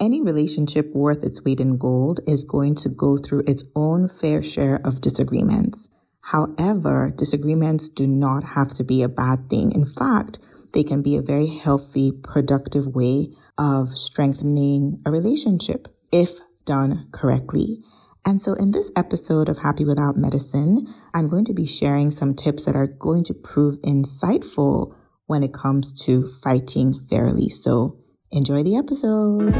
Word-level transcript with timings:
Any 0.00 0.22
relationship 0.22 0.94
worth 0.94 1.24
its 1.24 1.44
weight 1.44 1.60
in 1.60 1.76
gold 1.76 2.20
is 2.26 2.44
going 2.44 2.76
to 2.76 2.88
go 2.88 3.16
through 3.16 3.42
its 3.48 3.64
own 3.74 4.08
fair 4.08 4.44
share 4.44 4.80
of 4.84 5.00
disagreements. 5.00 5.88
However, 6.20 7.10
disagreements 7.14 7.88
do 7.88 8.06
not 8.06 8.44
have 8.44 8.68
to 8.74 8.84
be 8.84 9.02
a 9.02 9.08
bad 9.08 9.50
thing. 9.50 9.72
In 9.72 9.86
fact, 9.86 10.38
they 10.72 10.84
can 10.84 11.02
be 11.02 11.16
a 11.16 11.22
very 11.22 11.48
healthy, 11.48 12.12
productive 12.12 12.86
way 12.86 13.30
of 13.58 13.88
strengthening 13.88 15.02
a 15.04 15.10
relationship 15.10 15.88
if 16.12 16.38
done 16.64 17.08
correctly. 17.12 17.82
And 18.24 18.42
so 18.42 18.52
in 18.52 18.70
this 18.70 18.92
episode 18.94 19.48
of 19.48 19.58
Happy 19.58 19.84
Without 19.84 20.16
Medicine, 20.16 20.86
I'm 21.14 21.28
going 21.28 21.46
to 21.46 21.54
be 21.54 21.66
sharing 21.66 22.10
some 22.10 22.34
tips 22.34 22.66
that 22.66 22.76
are 22.76 22.86
going 22.86 23.24
to 23.24 23.34
prove 23.34 23.80
insightful 23.80 24.94
when 25.26 25.42
it 25.42 25.54
comes 25.54 25.92
to 26.04 26.28
fighting 26.42 27.00
fairly. 27.08 27.48
So 27.48 27.97
enjoy 28.30 28.62
the 28.62 28.76
episode. 28.76 29.54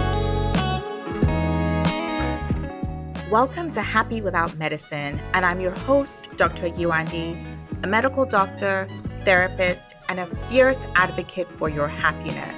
Welcome 3.31 3.73
to 3.73 3.83
Happy 3.83 4.21
Without 4.21 4.57
Medicine, 4.57 5.21
and 5.33 5.45
I'm 5.45 5.61
your 5.61 5.73
host, 5.73 6.29
Dr. 6.37 6.69
Yewande, 6.69 7.45
a 7.83 7.87
medical 7.87 8.25
doctor, 8.25 8.89
therapist, 9.23 9.95
and 10.09 10.21
a 10.21 10.27
fierce 10.49 10.87
advocate 10.95 11.49
for 11.59 11.69
your 11.69 11.89
happiness. 11.89 12.55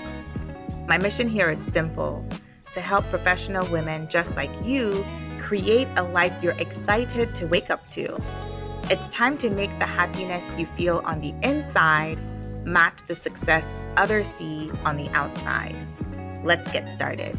My 0.86 0.98
mission 0.98 1.28
here 1.28 1.50
is 1.50 1.62
simple 1.72 2.24
to 2.72 2.80
help 2.80 3.04
professional 3.06 3.66
women 3.66 4.08
just 4.08 4.34
like 4.36 4.50
you 4.64 5.04
create 5.40 5.88
a 5.96 6.02
life 6.02 6.32
you're 6.42 6.58
excited 6.58 7.34
to 7.36 7.46
wake 7.46 7.70
up 7.70 7.88
to. 7.90 8.20
It's 8.84 9.08
time 9.08 9.38
to 9.38 9.50
make 9.50 9.76
the 9.78 9.86
happiness 9.86 10.44
you 10.56 10.66
feel 10.66 11.02
on 11.04 11.20
the 11.20 11.34
inside 11.42 12.18
match 12.64 13.02
the 13.06 13.14
success 13.14 13.66
others 13.96 14.28
see 14.28 14.70
on 14.84 14.96
the 14.96 15.08
outside. 15.10 15.76
Let's 16.42 16.70
get 16.72 16.88
started. 16.88 17.38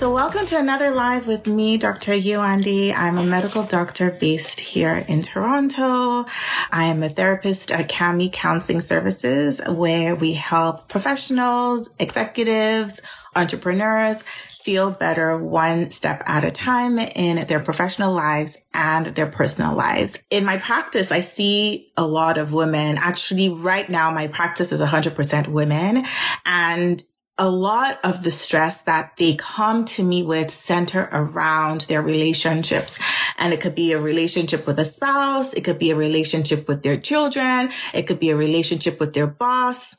So, 0.00 0.14
welcome 0.14 0.46
to 0.46 0.58
another 0.58 0.92
live 0.92 1.26
with 1.26 1.46
me, 1.46 1.76
Dr. 1.76 2.12
Yewande. 2.12 2.94
I'm 2.94 3.18
a 3.18 3.22
medical 3.22 3.62
doctor 3.64 4.10
based 4.10 4.58
here 4.58 5.04
in 5.08 5.20
Toronto. 5.20 6.24
I 6.70 6.84
am 6.84 7.02
a 7.02 7.10
therapist 7.10 7.70
at 7.70 7.90
Cami 7.90 8.32
Counseling 8.32 8.80
Services, 8.80 9.60
where 9.68 10.14
we 10.14 10.32
help 10.32 10.88
professionals, 10.88 11.90
executives, 11.98 13.02
entrepreneurs 13.36 14.24
feel 14.62 14.90
better 14.90 15.38
one 15.38 15.90
step 15.90 16.22
at 16.26 16.44
a 16.44 16.50
time 16.50 16.98
in 16.98 17.46
their 17.46 17.60
professional 17.60 18.12
lives 18.12 18.58
and 18.74 19.06
their 19.06 19.26
personal 19.26 19.74
lives. 19.74 20.22
In 20.30 20.44
my 20.44 20.58
practice, 20.58 21.10
I 21.10 21.20
see 21.20 21.92
a 21.96 22.06
lot 22.06 22.38
of 22.38 22.52
women. 22.52 22.98
Actually, 22.98 23.48
right 23.48 23.88
now, 23.88 24.10
my 24.10 24.26
practice 24.26 24.72
is 24.72 24.80
100% 24.80 25.48
women. 25.48 26.04
And 26.44 27.02
a 27.38 27.48
lot 27.48 27.98
of 28.04 28.22
the 28.22 28.30
stress 28.30 28.82
that 28.82 29.16
they 29.16 29.34
come 29.34 29.86
to 29.86 30.04
me 30.04 30.22
with 30.22 30.50
center 30.50 31.08
around 31.10 31.82
their 31.82 32.02
relationships. 32.02 32.98
And 33.38 33.54
it 33.54 33.62
could 33.62 33.74
be 33.74 33.92
a 33.92 34.00
relationship 34.00 34.66
with 34.66 34.78
a 34.78 34.84
spouse. 34.84 35.54
It 35.54 35.64
could 35.64 35.78
be 35.78 35.90
a 35.90 35.96
relationship 35.96 36.68
with 36.68 36.82
their 36.82 36.98
children. 36.98 37.70
It 37.94 38.06
could 38.06 38.20
be 38.20 38.28
a 38.28 38.36
relationship 38.36 39.00
with 39.00 39.14
their 39.14 39.26
boss. 39.26 39.96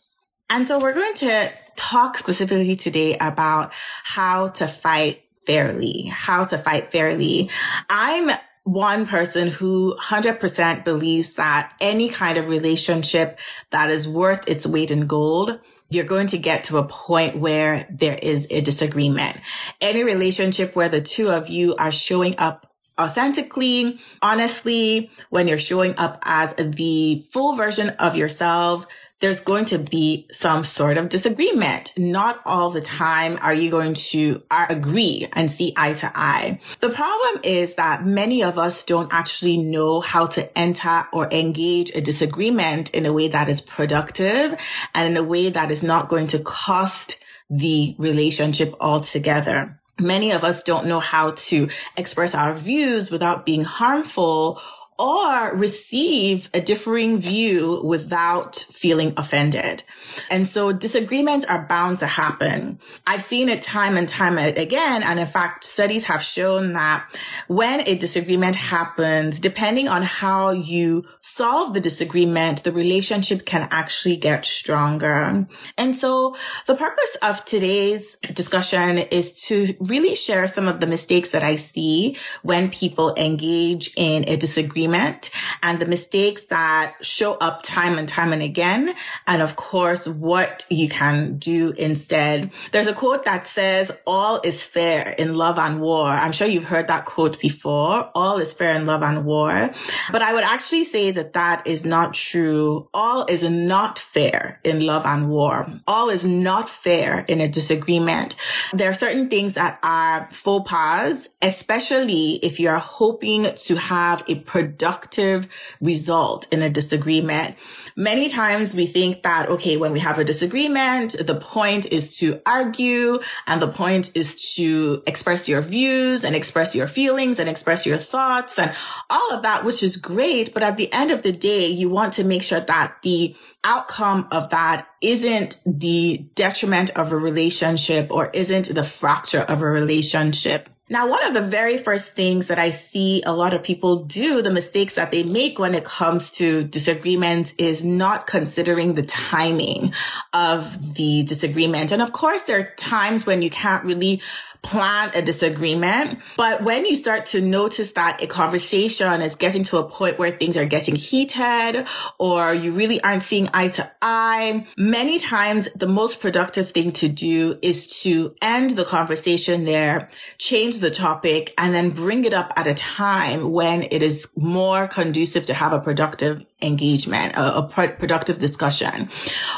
And 0.52 0.68
so 0.68 0.78
we're 0.78 0.94
going 0.94 1.16
to 1.16 1.52
talk 1.92 2.17
specifically 2.17 2.75
today 2.78 3.17
about 3.20 3.72
how 4.03 4.47
to 4.47 4.66
fight 4.67 5.23
fairly, 5.45 6.06
how 6.06 6.45
to 6.45 6.58
fight 6.58 6.92
fairly. 6.92 7.50
I'm 7.89 8.31
one 8.64 9.06
person 9.06 9.50
who 9.50 9.97
100% 10.00 10.86
believes 10.86 11.34
that 11.36 11.73
any 11.81 12.08
kind 12.09 12.38
of 12.38 12.47
relationship 12.47 13.39
that 13.72 13.89
is 13.89 14.08
worth 14.08 14.47
its 14.47 14.66
weight 14.66 14.92
in 14.92 15.08
gold 15.08 15.59
you're 15.92 16.06
going 16.06 16.28
to 16.28 16.38
get 16.38 16.64
to 16.64 16.78
a 16.78 16.88
point 16.88 17.38
where 17.38 17.86
there 17.89 18.17
is 18.22 18.47
a 18.50 18.62
disagreement. 18.62 19.36
Any 19.81 20.06
relationship 20.06 20.73
where 20.73 20.88
the 20.88 21.02
two 21.02 21.29
of 21.29 21.50
you 21.50 21.75
are 21.75 21.91
showing 21.91 22.34
up 22.38 22.72
authentically, 22.97 24.00
honestly, 24.22 25.12
when 25.29 25.50
you're 25.50 25.59
showing 25.59 25.94
up 25.97 26.18
as 26.23 26.53
the 26.53 27.25
full 27.31 27.58
version 27.58 27.90
of 28.00 28.16
yourselves, 28.16 28.88
there's 29.22 29.40
going 29.40 29.66
to 29.66 29.78
be 29.78 30.28
some 30.32 30.64
sort 30.64 30.98
of 30.98 31.09
disagreement. 31.09 31.94
Not 31.98 32.42
all 32.46 32.72
the 32.72 32.82
time 32.82 33.38
are 33.42 33.54
you 33.54 33.70
going 33.70 33.94
to 33.94 34.42
agree 34.52 35.28
and 35.34 35.50
see 35.50 35.74
eye 35.78 35.94
to 35.94 36.12
eye. 36.14 36.59
The 36.80 36.90
problem 36.90 37.42
is 37.44 37.76
that 37.76 38.06
many 38.06 38.44
of 38.44 38.58
us 38.58 38.84
don't 38.84 39.14
actually 39.14 39.58
know 39.58 40.02
how 40.02 40.26
to 40.28 40.58
enter 40.58 41.08
or 41.14 41.32
engage 41.32 41.92
a 41.96 42.02
disagreement 42.02 42.90
in 42.94 43.06
a 43.06 43.14
way 43.14 43.28
that 43.28 43.48
is 43.48 43.62
productive 43.62 44.58
and 44.94 45.12
in 45.12 45.18
a 45.18 45.24
way 45.24 45.50
that 45.50 45.72
is 45.72 45.84
not 45.84 46.09
going 46.09 46.28
to 46.28 46.40
cost 46.40 47.20
the 47.50 47.96
relationship 47.98 48.74
altogether. 48.80 49.80
Many 50.00 50.32
of 50.32 50.44
us 50.44 50.64
don't 50.64 50.88
know 50.88 51.00
how 51.00 51.32
to 51.32 51.70
express 51.96 52.34
our 52.34 52.56
views 52.56 53.12
without 53.12 53.46
being 53.46 53.64
harmful 53.64 54.59
or 55.01 55.56
receive 55.56 56.47
a 56.53 56.62
differing 56.62 57.17
view 57.17 57.81
without 57.84 58.56
feeling 58.56 59.12
offended. 59.17 59.81
And 60.29 60.45
so 60.45 60.72
disagreements 60.72 61.44
are 61.45 61.66
bound 61.66 61.97
to 62.00 62.06
happen. 62.06 62.78
I've 63.07 63.23
seen 63.23 63.50
it 63.50 63.63
time 63.63 63.97
and 63.97 64.07
time 64.07 64.38
again. 64.38 65.01
And 65.01 65.19
in 65.19 65.25
fact, 65.25 65.63
studies 65.63 66.03
have 66.06 66.22
shown 66.22 66.73
that 66.73 67.03
when 67.47 67.81
a 67.88 67.95
disagreement 67.95 68.56
happens, 68.56 69.40
depending 69.40 69.88
on 69.88 70.03
how 70.03 70.51
you 70.51 71.06
solve 71.22 71.73
the 71.73 71.79
disagreement, 71.79 72.63
the 72.63 72.72
relationship 72.72 73.44
can 73.44 73.67
actually 73.72 74.17
get 74.17 74.45
stronger. 74.45 75.47
And 75.79 75.95
so 75.95 76.35
the 76.67 76.75
purpose 76.75 77.17
of 77.23 77.44
today's 77.45 78.17
discussion 78.34 79.00
is 79.00 79.41
to 79.47 79.75
really 79.79 80.13
share 80.13 80.45
some 80.47 80.67
of 80.67 80.79
the 80.79 80.88
mistakes 80.88 81.31
that 81.31 81.44
I 81.44 81.56
see 81.56 82.17
when 82.44 82.69
people 82.69 83.16
engage 83.16 83.95
in 83.97 84.29
a 84.29 84.38
disagreement 84.38 84.91
agreement 84.91 85.29
and 85.63 85.79
the 85.79 85.85
mistakes 85.85 86.44
that 86.44 86.96
show 87.02 87.34
up 87.35 87.63
time 87.63 87.97
and 87.97 88.07
time 88.07 88.34
and 88.34 88.41
again. 88.41 88.94
And 89.28 89.41
of 89.41 89.56
course, 89.56 90.07
what 90.07 90.66
you 90.69 90.90
can 90.90 91.38
do 91.38 91.72
instead. 91.78 92.52
There's 92.72 92.88
a 92.88 92.94
quote 92.94 93.25
that 93.25 93.47
says, 93.47 93.91
all 94.06 94.41
is 94.44 94.63
fair 94.63 95.16
in 95.18 95.35
love 95.35 95.57
and 95.57 95.79
war. 95.79 96.07
I'm 96.07 96.31
sure 96.31 96.47
you've 96.47 96.66
heard 96.66 96.88
that 96.88 97.06
quote 97.06 97.40
before. 97.40 98.09
All 98.16 98.38
is 98.40 98.53
fair 98.53 98.75
in 98.75 98.85
love 98.85 99.03
and 99.03 99.25
war. 99.25 99.72
But 100.12 100.22
I 100.22 100.34
would 100.34 100.44
actually 100.44 100.84
say 100.84 101.12
that 101.12 101.34
that 101.34 101.68
is 101.68 101.85
not 101.85 102.13
true. 102.13 102.88
All 102.94 103.25
is 103.28 103.44
not 103.44 104.00
fair 104.00 104.59
in 104.63 104.81
love 104.81 105.06
and 105.06 105.29
war. 105.29 105.68
All 105.88 106.09
is 106.09 106.25
not 106.25 106.69
fair 106.69 107.25
in 107.28 107.41
a 107.41 107.47
disagreement. 107.47 108.35
There 108.73 108.90
are 108.90 108.94
certain 108.94 109.29
things 109.29 109.53
that 109.53 109.79
are 109.84 110.28
faux 110.31 110.69
pas, 110.69 111.29
especially 111.41 112.40
if 112.44 112.59
you're 112.59 112.78
hoping 112.78 113.53
to 113.53 113.75
have 113.75 114.23
a 114.28 114.35
productive 114.35 114.71
productive 114.72 115.48
result 115.82 116.48
in 116.52 116.62
a 116.62 116.70
disagreement. 116.70 117.56
Many 117.96 118.30
times 118.30 118.74
we 118.74 118.86
think 118.86 119.24
that, 119.24 119.50
okay, 119.50 119.78
when 119.78 119.92
we 119.92 120.00
have 120.00 120.18
a 120.18 120.24
disagreement, 120.24 121.16
the 121.20 121.36
point 121.36 121.92
is 121.92 122.18
to 122.18 122.42
argue 122.46 123.20
and 123.48 123.62
the 123.62 123.68
point 123.68 124.16
is 124.16 124.56
to 124.56 125.04
express 125.06 125.50
your 125.50 125.62
views 125.62 126.24
and 126.24 126.36
express 126.36 126.74
your 126.74 126.88
feelings 126.88 127.38
and 127.38 127.50
express 127.50 127.86
your 127.86 127.98
thoughts 127.98 128.58
and 128.58 128.74
all 129.09 129.34
of 129.34 129.42
that, 129.44 129.66
which 129.66 129.84
is 129.84 129.98
great. 129.98 130.54
But 130.54 130.64
at 130.64 130.78
the 130.78 130.92
end 130.94 131.12
of 131.12 131.22
the 131.22 131.34
day, 131.34 131.68
you 131.68 131.90
want 131.90 132.14
to 132.14 132.24
make 132.24 132.44
sure 132.44 132.62
that 132.62 132.96
the 133.03 133.36
outcome 133.64 134.28
of 134.32 134.50
that 134.50 134.88
isn't 135.02 135.62
the 135.66 136.30
detriment 136.36 136.92
of 136.92 137.12
a 137.12 137.18
relationship 137.18 138.08
or 138.09 138.30
isn't 138.34 138.74
the 138.74 138.84
fracture 138.84 139.42
of 139.42 139.62
a 139.62 139.66
relationship. 139.66 140.70
Now, 140.91 141.07
one 141.07 141.25
of 141.25 141.34
the 141.34 141.41
very 141.41 141.78
first 141.78 142.18
things 142.18 142.50
that 142.50 142.59
I 142.59 142.72
see 142.72 143.24
a 143.25 143.31
lot 143.31 143.53
of 143.53 143.63
people 143.63 144.03
do, 144.03 144.41
the 144.41 144.52
mistakes 144.52 144.96
that 144.96 145.09
they 145.09 145.24
make 145.24 145.57
when 145.57 145.74
it 145.74 145.85
comes 145.85 146.31
to 146.31 146.66
disagreements 146.66 147.53
is 147.57 147.81
not 147.81 148.28
considering 148.28 148.96
the 148.96 149.03
timing 149.03 149.93
of 150.34 150.96
the 150.96 151.23
disagreement. 151.23 151.93
And 151.93 152.02
of 152.02 152.11
course, 152.11 152.43
there 152.43 152.59
are 152.59 152.73
times 152.76 153.26
when 153.26 153.41
you 153.41 153.49
can't 153.49 153.85
really 153.85 154.22
plan 154.61 155.11
a 155.16 155.22
disagreement. 155.22 156.19
But 156.37 156.63
when 156.63 156.85
you 156.85 156.96
start 156.96 157.25
to 157.28 157.41
notice 157.41 157.91
that 157.93 158.22
a 158.22 158.28
conversation 158.28 159.22
is 159.22 159.35
getting 159.35 159.63
to 159.66 159.78
a 159.78 159.90
point 159.90 160.19
where 160.19 160.31
things 160.31 160.55
are 160.55 160.66
getting 160.66 160.96
heated 160.96 161.87
or 162.19 162.53
you 162.53 162.72
really 162.72 163.02
aren't 163.02 163.23
seeing 163.23 163.49
eye 163.53 163.69
to 163.69 163.91
eye, 164.02 164.67
many 164.78 165.19
times 165.19 165.67
the 165.75 165.87
most 165.87 166.22
productive 166.22 166.72
thing 166.72 166.91
to 166.93 167.08
do 167.08 167.58
is 167.61 168.02
to 168.02 168.35
end 168.41 168.72
the 168.72 168.85
conversation 168.85 169.66
there, 169.66 170.09
change 170.37 170.79
the 170.79 170.91
topic, 170.91 171.53
and 171.57 171.73
then 171.73 171.90
bring 171.90 172.23
it 172.25 172.34
up 172.34 172.53
at 172.55 172.67
a 172.67 172.73
time 172.73 173.52
when 173.52 173.84
it 173.84 174.03
is 174.03 174.28
more 174.35 174.87
conducive 174.87 175.46
to 175.47 175.53
have 175.53 175.73
a 175.73 175.79
productive 175.79 176.46
engagement, 176.61 177.35
a, 177.35 177.59
a 177.59 177.67
productive 177.67 178.40
discussion. 178.40 179.09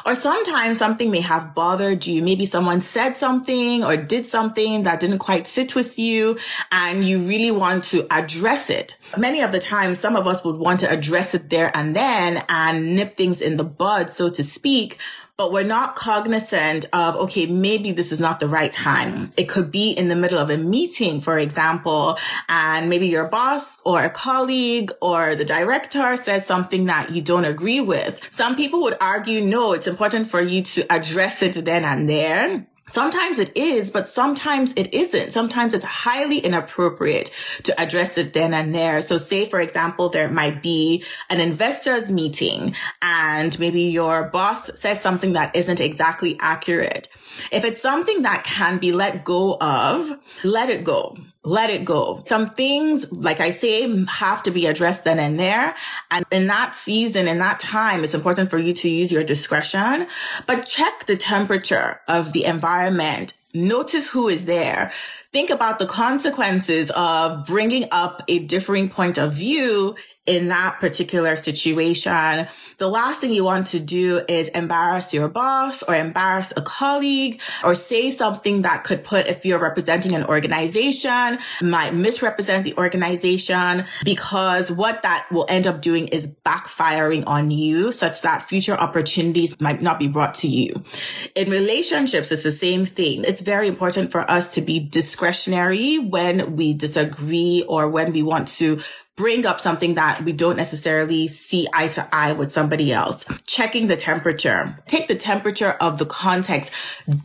Or 0.05 0.15
sometimes 0.15 0.77
something 0.77 1.11
may 1.11 1.21
have 1.21 1.53
bothered 1.53 2.05
you. 2.05 2.23
Maybe 2.23 2.45
someone 2.45 2.81
said 2.81 3.17
something 3.17 3.83
or 3.83 3.97
did 3.97 4.25
something 4.25 4.83
that 4.83 4.99
didn't 4.99 5.19
quite 5.19 5.47
sit 5.47 5.75
with 5.75 5.99
you 5.99 6.37
and 6.71 7.07
you 7.07 7.19
really 7.19 7.51
want 7.51 7.83
to 7.85 8.07
address 8.11 8.69
it. 8.69 8.97
many 9.17 9.41
of 9.41 9.51
the 9.51 9.59
time, 9.59 9.95
some 9.95 10.15
of 10.15 10.27
us 10.27 10.43
would 10.43 10.57
want 10.57 10.79
to 10.81 10.89
address 10.89 11.33
it 11.33 11.49
there 11.49 11.71
and 11.75 11.95
then 11.95 12.43
and 12.49 12.95
nip 12.95 13.15
things 13.15 13.41
in 13.41 13.57
the 13.57 13.63
bud, 13.63 14.09
so 14.09 14.29
to 14.29 14.43
speak 14.43 14.97
but 15.43 15.51
we're 15.51 15.61
not 15.61 15.97
cognizant 15.97 16.85
of, 16.93 17.17
okay, 17.17 17.47
maybe 17.47 17.91
this 17.91 18.13
is 18.13 18.19
not 18.21 18.39
the 18.39 18.47
right 18.47 18.71
time. 18.71 19.29
It 19.35 19.49
could 19.49 19.73
be 19.73 19.91
in 19.91 20.07
the 20.07 20.15
middle 20.15 20.39
of 20.39 20.49
a 20.49 20.57
meeting, 20.57 21.19
for 21.19 21.37
example, 21.37 22.17
and 22.47 22.89
maybe 22.89 23.07
your 23.07 23.27
boss 23.27 23.81
or 23.83 24.05
a 24.05 24.09
colleague 24.09 24.93
or 25.01 25.35
the 25.35 25.43
director 25.43 26.15
says 26.15 26.45
something 26.45 26.85
that 26.85 27.11
you 27.11 27.21
don't 27.21 27.43
agree 27.43 27.81
with. 27.81 28.25
Some 28.31 28.55
people 28.55 28.83
would 28.83 28.95
argue, 29.01 29.41
no, 29.41 29.73
it's 29.73 29.85
important 29.85 30.29
for 30.29 30.39
you 30.39 30.63
to 30.63 30.89
address 30.89 31.41
it 31.41 31.65
then 31.65 31.83
and 31.83 32.07
there. 32.07 32.65
Sometimes 32.87 33.39
it 33.39 33.55
is, 33.55 33.91
but 33.91 34.09
sometimes 34.09 34.73
it 34.73 34.93
isn't. 34.93 35.31
Sometimes 35.31 35.73
it's 35.73 35.85
highly 35.85 36.39
inappropriate 36.39 37.31
to 37.63 37.79
address 37.81 38.17
it 38.17 38.33
then 38.33 38.53
and 38.53 38.75
there. 38.75 39.01
So 39.01 39.17
say, 39.17 39.45
for 39.45 39.59
example, 39.59 40.09
there 40.09 40.29
might 40.29 40.61
be 40.61 41.03
an 41.29 41.39
investors 41.39 42.11
meeting 42.11 42.75
and 43.01 43.57
maybe 43.57 43.83
your 43.83 44.25
boss 44.25 44.69
says 44.77 44.99
something 44.99 45.33
that 45.33 45.55
isn't 45.55 45.79
exactly 45.79 46.37
accurate. 46.39 47.07
If 47.51 47.63
it's 47.63 47.81
something 47.81 48.23
that 48.23 48.43
can 48.43 48.79
be 48.79 48.91
let 48.91 49.23
go 49.23 49.57
of, 49.59 50.11
let 50.43 50.69
it 50.69 50.83
go 50.83 51.15
let 51.43 51.69
it 51.69 51.83
go. 51.83 52.23
Some 52.25 52.51
things, 52.51 53.11
like 53.11 53.39
I 53.39 53.51
say, 53.51 54.05
have 54.05 54.43
to 54.43 54.51
be 54.51 54.65
addressed 54.65 55.03
then 55.03 55.19
and 55.19 55.39
there. 55.39 55.75
And 56.09 56.25
in 56.31 56.47
that 56.47 56.75
season, 56.75 57.27
in 57.27 57.39
that 57.39 57.59
time, 57.59 58.03
it's 58.03 58.13
important 58.13 58.49
for 58.49 58.57
you 58.57 58.73
to 58.73 58.89
use 58.89 59.11
your 59.11 59.23
discretion, 59.23 60.07
but 60.47 60.65
check 60.65 61.05
the 61.05 61.17
temperature 61.17 61.99
of 62.07 62.31
the 62.31 62.45
environment. 62.45 63.33
Notice 63.53 64.09
who 64.09 64.29
is 64.29 64.45
there. 64.45 64.91
Think 65.31 65.49
about 65.49 65.79
the 65.79 65.85
consequences 65.85 66.91
of 66.95 67.45
bringing 67.45 67.87
up 67.91 68.23
a 68.27 68.39
differing 68.39 68.89
point 68.89 69.17
of 69.17 69.33
view 69.33 69.95
in 70.25 70.47
that 70.47 70.79
particular 70.79 71.35
situation. 71.35 72.47
The 72.77 72.87
last 72.87 73.19
thing 73.19 73.31
you 73.31 73.43
want 73.43 73.67
to 73.67 73.79
do 73.79 74.21
is 74.29 74.47
embarrass 74.49 75.13
your 75.13 75.27
boss 75.27 75.83
or 75.83 75.95
embarrass 75.95 76.53
a 76.55 76.61
colleague 76.61 77.41
or 77.63 77.75
say 77.75 78.09
something 78.09 78.61
that 78.61 78.85
could 78.85 79.03
put, 79.03 79.27
if 79.27 79.45
you're 79.45 79.59
representing 79.59 80.13
an 80.13 80.23
organization, 80.23 81.39
might 81.61 81.93
misrepresent 81.93 82.63
the 82.63 82.75
organization 82.77 83.85
because 84.05 84.71
what 84.71 85.01
that 85.01 85.27
will 85.29 85.45
end 85.49 85.67
up 85.67 85.81
doing 85.81 86.07
is 86.07 86.27
backfiring 86.45 87.23
on 87.27 87.51
you 87.51 87.91
such 87.91 88.21
that 88.21 88.41
future 88.43 88.75
opportunities 88.75 89.59
might 89.59 89.81
not 89.81 89.99
be 89.99 90.07
brought 90.07 90.35
to 90.35 90.47
you. 90.47 90.83
In 91.35 91.49
relationships, 91.49 92.31
it's 92.31 92.43
the 92.43 92.51
same 92.51 92.85
thing. 92.85 93.23
It's 93.25 93.41
very 93.41 93.67
important 93.67 94.11
for 94.11 94.29
us 94.31 94.53
to 94.55 94.61
be 94.61 94.79
discretionary 94.79 95.99
when 95.99 96.55
we 96.55 96.73
disagree 96.73 97.65
or 97.67 97.89
when 97.89 98.13
we 98.13 98.23
want 98.23 98.47
to 98.47 98.79
bring 99.15 99.45
up 99.45 99.59
something 99.59 99.95
that 99.95 100.23
we 100.23 100.31
don't 100.31 100.57
necessarily 100.57 101.27
see 101.27 101.67
eye 101.73 101.87
to 101.87 102.07
eye 102.11 102.33
with 102.33 102.51
somebody 102.51 102.91
else. 102.91 103.25
Checking 103.45 103.87
the 103.87 103.95
temperature. 103.95 104.77
Take 104.87 105.07
the 105.07 105.15
temperature 105.15 105.71
of 105.71 105.99
the 105.99 106.05
context. 106.05 106.73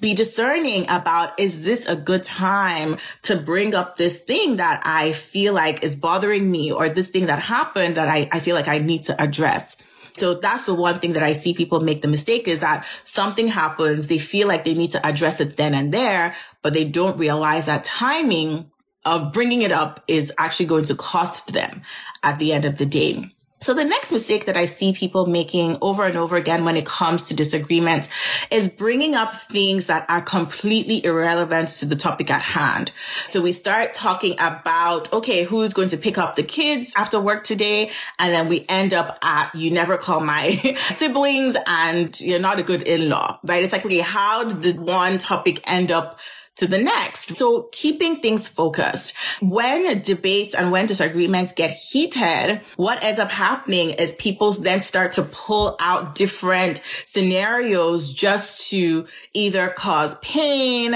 Be 0.00 0.14
discerning 0.14 0.85
about, 0.90 1.38
is 1.40 1.64
this 1.64 1.87
a 1.87 1.96
good 1.96 2.25
time 2.25 2.99
to 3.23 3.37
bring 3.37 3.75
up 3.75 3.96
this 3.96 4.23
thing 4.23 4.56
that 4.56 4.82
I 4.85 5.12
feel 5.12 5.55
like 5.55 5.82
is 5.82 5.96
bothering 5.96 6.50
me 6.50 6.70
or 6.70 6.88
this 6.90 7.08
thing 7.08 7.26
that 7.26 7.38
happened 7.38 7.96
that 7.96 8.08
I, 8.08 8.29
I 8.32 8.41
feel 8.41 8.55
like 8.55 8.69
I 8.69 8.79
need 8.79 9.05
to 9.05 9.20
address? 9.20 9.76
So 10.19 10.34
that's 10.34 10.67
the 10.67 10.75
one 10.75 10.99
thing 10.99 11.12
that 11.12 11.23
I 11.23 11.32
see 11.32 11.55
people 11.55 11.81
make 11.81 12.02
the 12.02 12.08
mistake 12.08 12.49
is 12.49 12.61
that 12.61 12.84
something 13.05 13.49
happens. 13.49 14.08
They 14.08 14.19
feel 14.19 14.49
like 14.49 14.64
they 14.64 14.75
need 14.75 14.91
to 14.91 15.06
address 15.06 15.41
it 15.41 15.56
then 15.56 15.75
and 15.75 15.94
there, 15.94 16.34
but 16.61 16.75
they 16.75 16.84
don't 16.84 17.17
realize 17.19 17.67
that 17.67 17.84
timing 17.84 18.70
of 19.08 19.32
bringing 19.32 19.62
it 19.62 19.72
up 19.72 20.05
is 20.06 20.32
actually 20.38 20.66
going 20.66 20.84
to 20.84 20.94
cost 20.94 21.55
them 21.55 21.82
at 22.22 22.38
the 22.38 22.52
end 22.52 22.64
of 22.64 22.78
the 22.78 22.87
day. 22.87 23.32
So 23.60 23.75
the 23.75 23.84
next 23.84 24.12
mistake 24.12 24.46
that 24.46 24.56
I 24.56 24.66
see 24.66 24.93
people 24.93 25.26
making 25.26 25.78
over 25.82 26.06
and 26.06 26.16
over 26.16 26.37
again 26.37 26.64
when 26.64 26.76
it 26.76 26.87
comes 26.87 27.26
to 27.28 27.34
disagreements 27.34 28.08
is 28.52 28.69
bringing 28.69 29.16
up 29.16 29.34
things 29.34 29.87
that 29.87 30.06
are 30.08 30.22
completely 30.22 31.05
irrelevant 31.05 31.70
to 31.81 31.87
the 31.87 31.96
topic 31.96 32.31
at 32.31 32.40
hand. 32.40 32.93
So 33.26 33.40
we 33.40 33.50
start 33.50 33.94
talking 33.94 34.37
about, 34.38 35.12
okay, 35.12 35.43
who's 35.43 35.72
going 35.72 35.88
to 35.88 35.96
pick 35.96 36.19
up 36.19 36.37
the 36.37 36.44
kids 36.44 36.93
after 36.96 37.19
work 37.19 37.43
today? 37.43 37.90
And 38.20 38.32
then 38.32 38.49
we 38.49 38.64
end 38.69 38.94
up 38.94 39.19
at, 39.22 39.52
you 39.56 39.72
never 39.72 39.96
call 39.96 40.20
my 40.20 40.50
siblings 40.76 41.56
and 41.66 42.19
you're 42.20 42.38
not 42.38 42.60
a 42.60 42.62
good 42.62 42.82
in-law, 42.82 43.40
right? 43.43 43.64
It's 43.64 43.72
like, 43.72 43.84
okay, 43.84 43.99
how 43.99 44.44
did 44.44 44.62
the 44.62 44.81
one 44.81 45.19
topic 45.19 45.69
end 45.69 45.90
up 45.90 46.20
to 46.58 46.66
the 46.66 46.78
next. 46.78 47.37
So 47.37 47.69
keeping 47.72 48.16
things 48.16 48.49
focused. 48.49 49.14
When 49.40 50.02
debates 50.02 50.55
and 50.55 50.70
when 50.70 50.87
disagreements 50.87 51.52
get 51.52 51.70
heated, 51.70 52.60
what 52.76 53.02
ends 53.02 53.19
up 53.19 53.31
happening 53.31 53.90
is 53.90 54.12
people 54.14 54.52
then 54.52 54.82
start 54.82 55.12
to 55.12 55.22
pull 55.22 55.76
out 55.81 56.14
different 56.14 56.82
scenarios 57.05 58.12
just 58.12 58.70
to 58.70 59.06
either 59.34 59.69
cause 59.69 60.16
pain, 60.19 60.94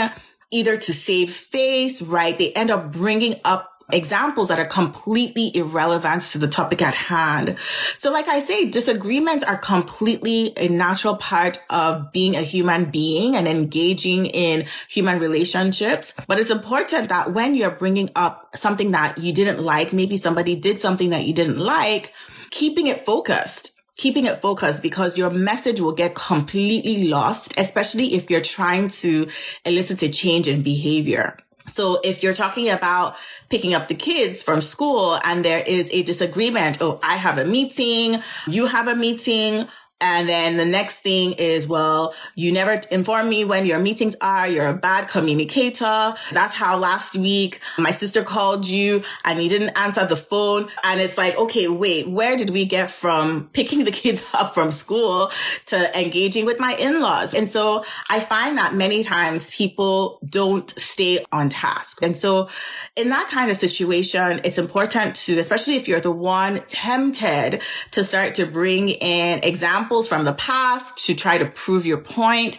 either 0.51 0.77
to 0.77 0.93
save 0.93 1.33
face, 1.33 2.03
right? 2.03 2.37
They 2.37 2.53
end 2.53 2.71
up 2.71 2.93
bringing 2.93 3.37
up 3.45 3.72
examples 3.93 4.49
that 4.49 4.59
are 4.59 4.67
completely 4.67 5.55
irrelevant 5.55 6.23
to 6.23 6.39
the 6.39 6.49
topic 6.49 6.83
at 6.83 6.95
hand. 6.95 7.57
So 7.97 8.13
like 8.13 8.29
I 8.29 8.41
say, 8.41 8.69
disagreements 8.71 9.45
are 9.45 9.59
completely 9.59 10.53
a 10.57 10.69
natural 10.69 11.17
part 11.17 11.61
of 11.71 12.13
being 12.13 12.37
a 12.37 12.43
human 12.43 12.91
being 12.91 13.37
and 13.37 13.47
engaging 13.47 14.27
in 14.27 14.67
human 14.89 15.19
relationships. 15.19 16.15
But 16.27 16.39
it's 16.41 16.51
important 16.51 17.09
that 17.09 17.33
when 17.33 17.55
you're 17.55 17.71
bringing 17.71 18.11
up 18.17 18.57
something 18.57 18.93
that 18.93 19.19
you 19.19 19.33
didn't 19.33 19.63
like, 19.63 19.93
maybe 19.93 20.17
somebody 20.17 20.57
did 20.57 20.81
something 20.81 21.11
that 21.11 21.25
you 21.25 21.33
didn't 21.33 21.59
like, 21.59 22.13
keeping 22.51 22.87
it 22.87 23.05
focused 23.05 23.73
keeping 23.97 24.27
it 24.27 24.41
focused 24.41 24.83
because 24.83 25.19
your 25.19 25.31
message 25.31 25.81
will 25.81 25.93
get 25.93 26.15
completely 26.15 27.09
lost, 27.09 27.55
especially 27.59 28.15
if 28.15 28.31
you're 28.31 28.41
trying 28.41 28.89
to 28.89 29.29
elicit 29.65 30.03
a 30.03 30.09
change 30.09 30.49
in 30.49 30.63
behavior. 30.63 31.37
So 31.67 32.01
if 32.03 32.23
you're 32.23 32.35
talking 32.35 32.71
about 32.71 33.17
picking 33.49 33.75
up 33.75 33.89
the 33.89 33.95
kids 33.95 34.43
from 34.43 34.63
school 34.63 35.19
and 35.25 35.45
there 35.45 35.63
is 35.67 35.91
a 35.93 36.03
disagreement, 36.03 36.79
oh, 36.81 36.99
I 37.03 37.17
have 37.17 37.39
a 37.39 37.45
meeting, 37.45 38.23
you 38.47 38.67
have 38.67 38.89
a 38.89 38.97
meeting, 38.97 39.69
and 40.03 40.29
then 40.29 40.57
the 40.57 40.65
next 40.65 40.97
thing 40.97 41.35
is, 41.35 41.69
well, 41.69 42.13
you 42.35 42.51
never 42.51 42.81
inform 42.91 43.29
me 43.29 43.45
when 43.45 43.67
your 43.67 43.79
meetings 43.79 44.17
are. 44.21 44.49
You're 44.49 44.67
a 44.67 44.75
bad 44.75 45.07
communicator. 45.09 46.15
That's 46.33 46.55
how 46.55 46.77
last 46.77 47.15
week 47.15 47.61
my 47.79 47.93
sister 47.93 48.25
called 48.25 48.67
you 48.67 49.05
and 49.25 49.41
you 49.41 49.49
didn't 49.49 49.71
answer 49.71 50.05
the 50.05 50.17
phone. 50.17 50.69
And 50.83 51.01
it's 51.01 51.17
like, 51.17 51.39
okay, 51.39 51.69
wait, 51.69 52.09
where 52.09 52.37
did 52.37 52.51
we 52.51 52.65
get 52.65 52.91
from 52.91 53.49
picking 53.53 53.85
the 53.85 53.93
kids 54.03 54.25
up 54.35 54.55
from 54.55 54.73
school 54.73 55.31
to 55.67 55.99
engaging 55.99 56.47
with 56.47 56.59
my 56.59 56.75
in-laws? 56.75 57.33
And 57.33 57.49
so 57.49 57.85
I 58.11 58.19
find 58.19 58.59
that 58.59 58.75
many 58.75 59.05
times 59.05 59.53
people 59.53 60.19
don't 60.29 60.69
stay 60.81 61.25
on 61.31 61.49
task. 61.49 62.03
And 62.03 62.17
so 62.17 62.49
in 62.97 63.11
that 63.11 63.29
kind 63.31 63.53
of 63.53 63.57
situation, 63.57 64.41
it's 64.43 64.59
important 64.59 65.15
to, 65.15 65.39
especially 65.39 65.77
if 65.77 65.87
you're 65.87 66.01
the 66.01 66.11
one 66.11 66.61
tempted 66.67 67.63
to 67.93 68.03
start 68.03 68.35
to 68.35 68.47
bring 68.47 68.89
in 68.89 69.39
examples 69.45 69.92
examples 69.93 70.09
from 70.09 70.25
the 70.25 70.33
past 70.33 70.97
to 71.07 71.15
try 71.15 71.37
to 71.37 71.45
prove 71.45 71.85
your 71.85 71.99
point. 71.99 72.59